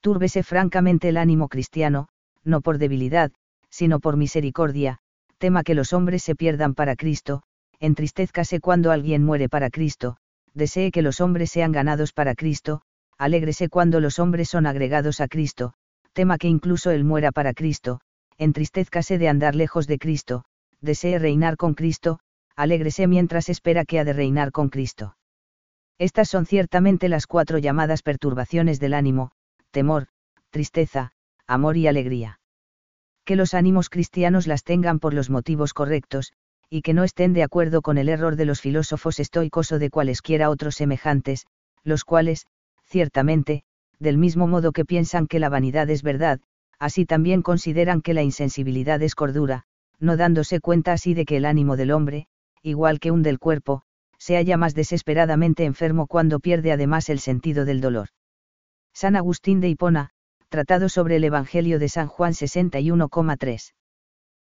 Túrbese 0.00 0.42
francamente 0.42 1.10
el 1.10 1.18
ánimo 1.18 1.50
cristiano, 1.50 2.08
no 2.44 2.62
por 2.62 2.78
debilidad, 2.78 3.30
sino 3.68 4.00
por 4.00 4.16
misericordia, 4.16 5.00
tema 5.36 5.62
que 5.64 5.74
los 5.74 5.92
hombres 5.92 6.22
se 6.22 6.34
pierdan 6.34 6.74
para 6.74 6.96
Cristo, 6.96 7.42
entristezcase 7.78 8.58
cuando 8.58 8.90
alguien 8.90 9.22
muere 9.22 9.50
para 9.50 9.68
Cristo, 9.68 10.16
desee 10.56 10.90
que 10.90 11.02
los 11.02 11.20
hombres 11.20 11.50
sean 11.50 11.70
ganados 11.70 12.12
para 12.12 12.34
Cristo, 12.34 12.80
alégrese 13.18 13.68
cuando 13.68 14.00
los 14.00 14.18
hombres 14.18 14.48
son 14.48 14.66
agregados 14.66 15.20
a 15.20 15.28
Cristo, 15.28 15.74
tema 16.12 16.38
que 16.38 16.48
incluso 16.48 16.90
él 16.90 17.04
muera 17.04 17.30
para 17.30 17.52
Cristo, 17.52 18.00
entristezcase 18.38 19.18
de 19.18 19.28
andar 19.28 19.54
lejos 19.54 19.86
de 19.86 19.98
Cristo, 19.98 20.44
desee 20.80 21.18
reinar 21.18 21.56
con 21.56 21.74
Cristo, 21.74 22.18
alégrese 22.56 23.06
mientras 23.06 23.50
espera 23.50 23.84
que 23.84 23.98
ha 23.98 24.04
de 24.04 24.14
reinar 24.14 24.50
con 24.50 24.70
Cristo. 24.70 25.16
Estas 25.98 26.28
son 26.28 26.46
ciertamente 26.46 27.08
las 27.08 27.26
cuatro 27.26 27.58
llamadas 27.58 28.02
perturbaciones 28.02 28.80
del 28.80 28.94
ánimo, 28.94 29.32
temor, 29.70 30.08
tristeza, 30.50 31.12
amor 31.46 31.76
y 31.76 31.86
alegría. 31.86 32.40
Que 33.24 33.36
los 33.36 33.54
ánimos 33.54 33.90
cristianos 33.90 34.46
las 34.46 34.62
tengan 34.62 35.00
por 35.00 35.12
los 35.12 35.28
motivos 35.30 35.74
correctos, 35.74 36.32
y 36.68 36.82
que 36.82 36.94
no 36.94 37.04
estén 37.04 37.32
de 37.32 37.42
acuerdo 37.42 37.82
con 37.82 37.98
el 37.98 38.08
error 38.08 38.36
de 38.36 38.44
los 38.44 38.60
filósofos 38.60 39.20
estoicos 39.20 39.72
o 39.72 39.78
de 39.78 39.90
cualesquiera 39.90 40.50
otros 40.50 40.74
semejantes, 40.74 41.46
los 41.84 42.04
cuales, 42.04 42.46
ciertamente, 42.84 43.62
del 43.98 44.18
mismo 44.18 44.46
modo 44.46 44.72
que 44.72 44.84
piensan 44.84 45.26
que 45.26 45.38
la 45.38 45.48
vanidad 45.48 45.88
es 45.90 46.02
verdad, 46.02 46.40
así 46.78 47.06
también 47.06 47.42
consideran 47.42 48.02
que 48.02 48.14
la 48.14 48.22
insensibilidad 48.22 49.00
es 49.02 49.14
cordura, 49.14 49.64
no 49.98 50.16
dándose 50.16 50.60
cuenta 50.60 50.92
así 50.92 51.14
de 51.14 51.24
que 51.24 51.36
el 51.36 51.44
ánimo 51.44 51.76
del 51.76 51.92
hombre, 51.92 52.26
igual 52.62 53.00
que 53.00 53.10
un 53.10 53.22
del 53.22 53.38
cuerpo, 53.38 53.82
se 54.18 54.36
halla 54.36 54.56
más 54.56 54.74
desesperadamente 54.74 55.64
enfermo 55.64 56.06
cuando 56.06 56.40
pierde 56.40 56.72
además 56.72 57.08
el 57.08 57.20
sentido 57.20 57.64
del 57.64 57.80
dolor. 57.80 58.08
San 58.92 59.14
Agustín 59.14 59.60
de 59.60 59.68
Hipona, 59.68 60.10
Tratado 60.48 60.88
sobre 60.88 61.16
el 61.16 61.24
Evangelio 61.24 61.78
de 61.78 61.88
San 61.88 62.06
Juan 62.06 62.32
61,3. 62.32 63.72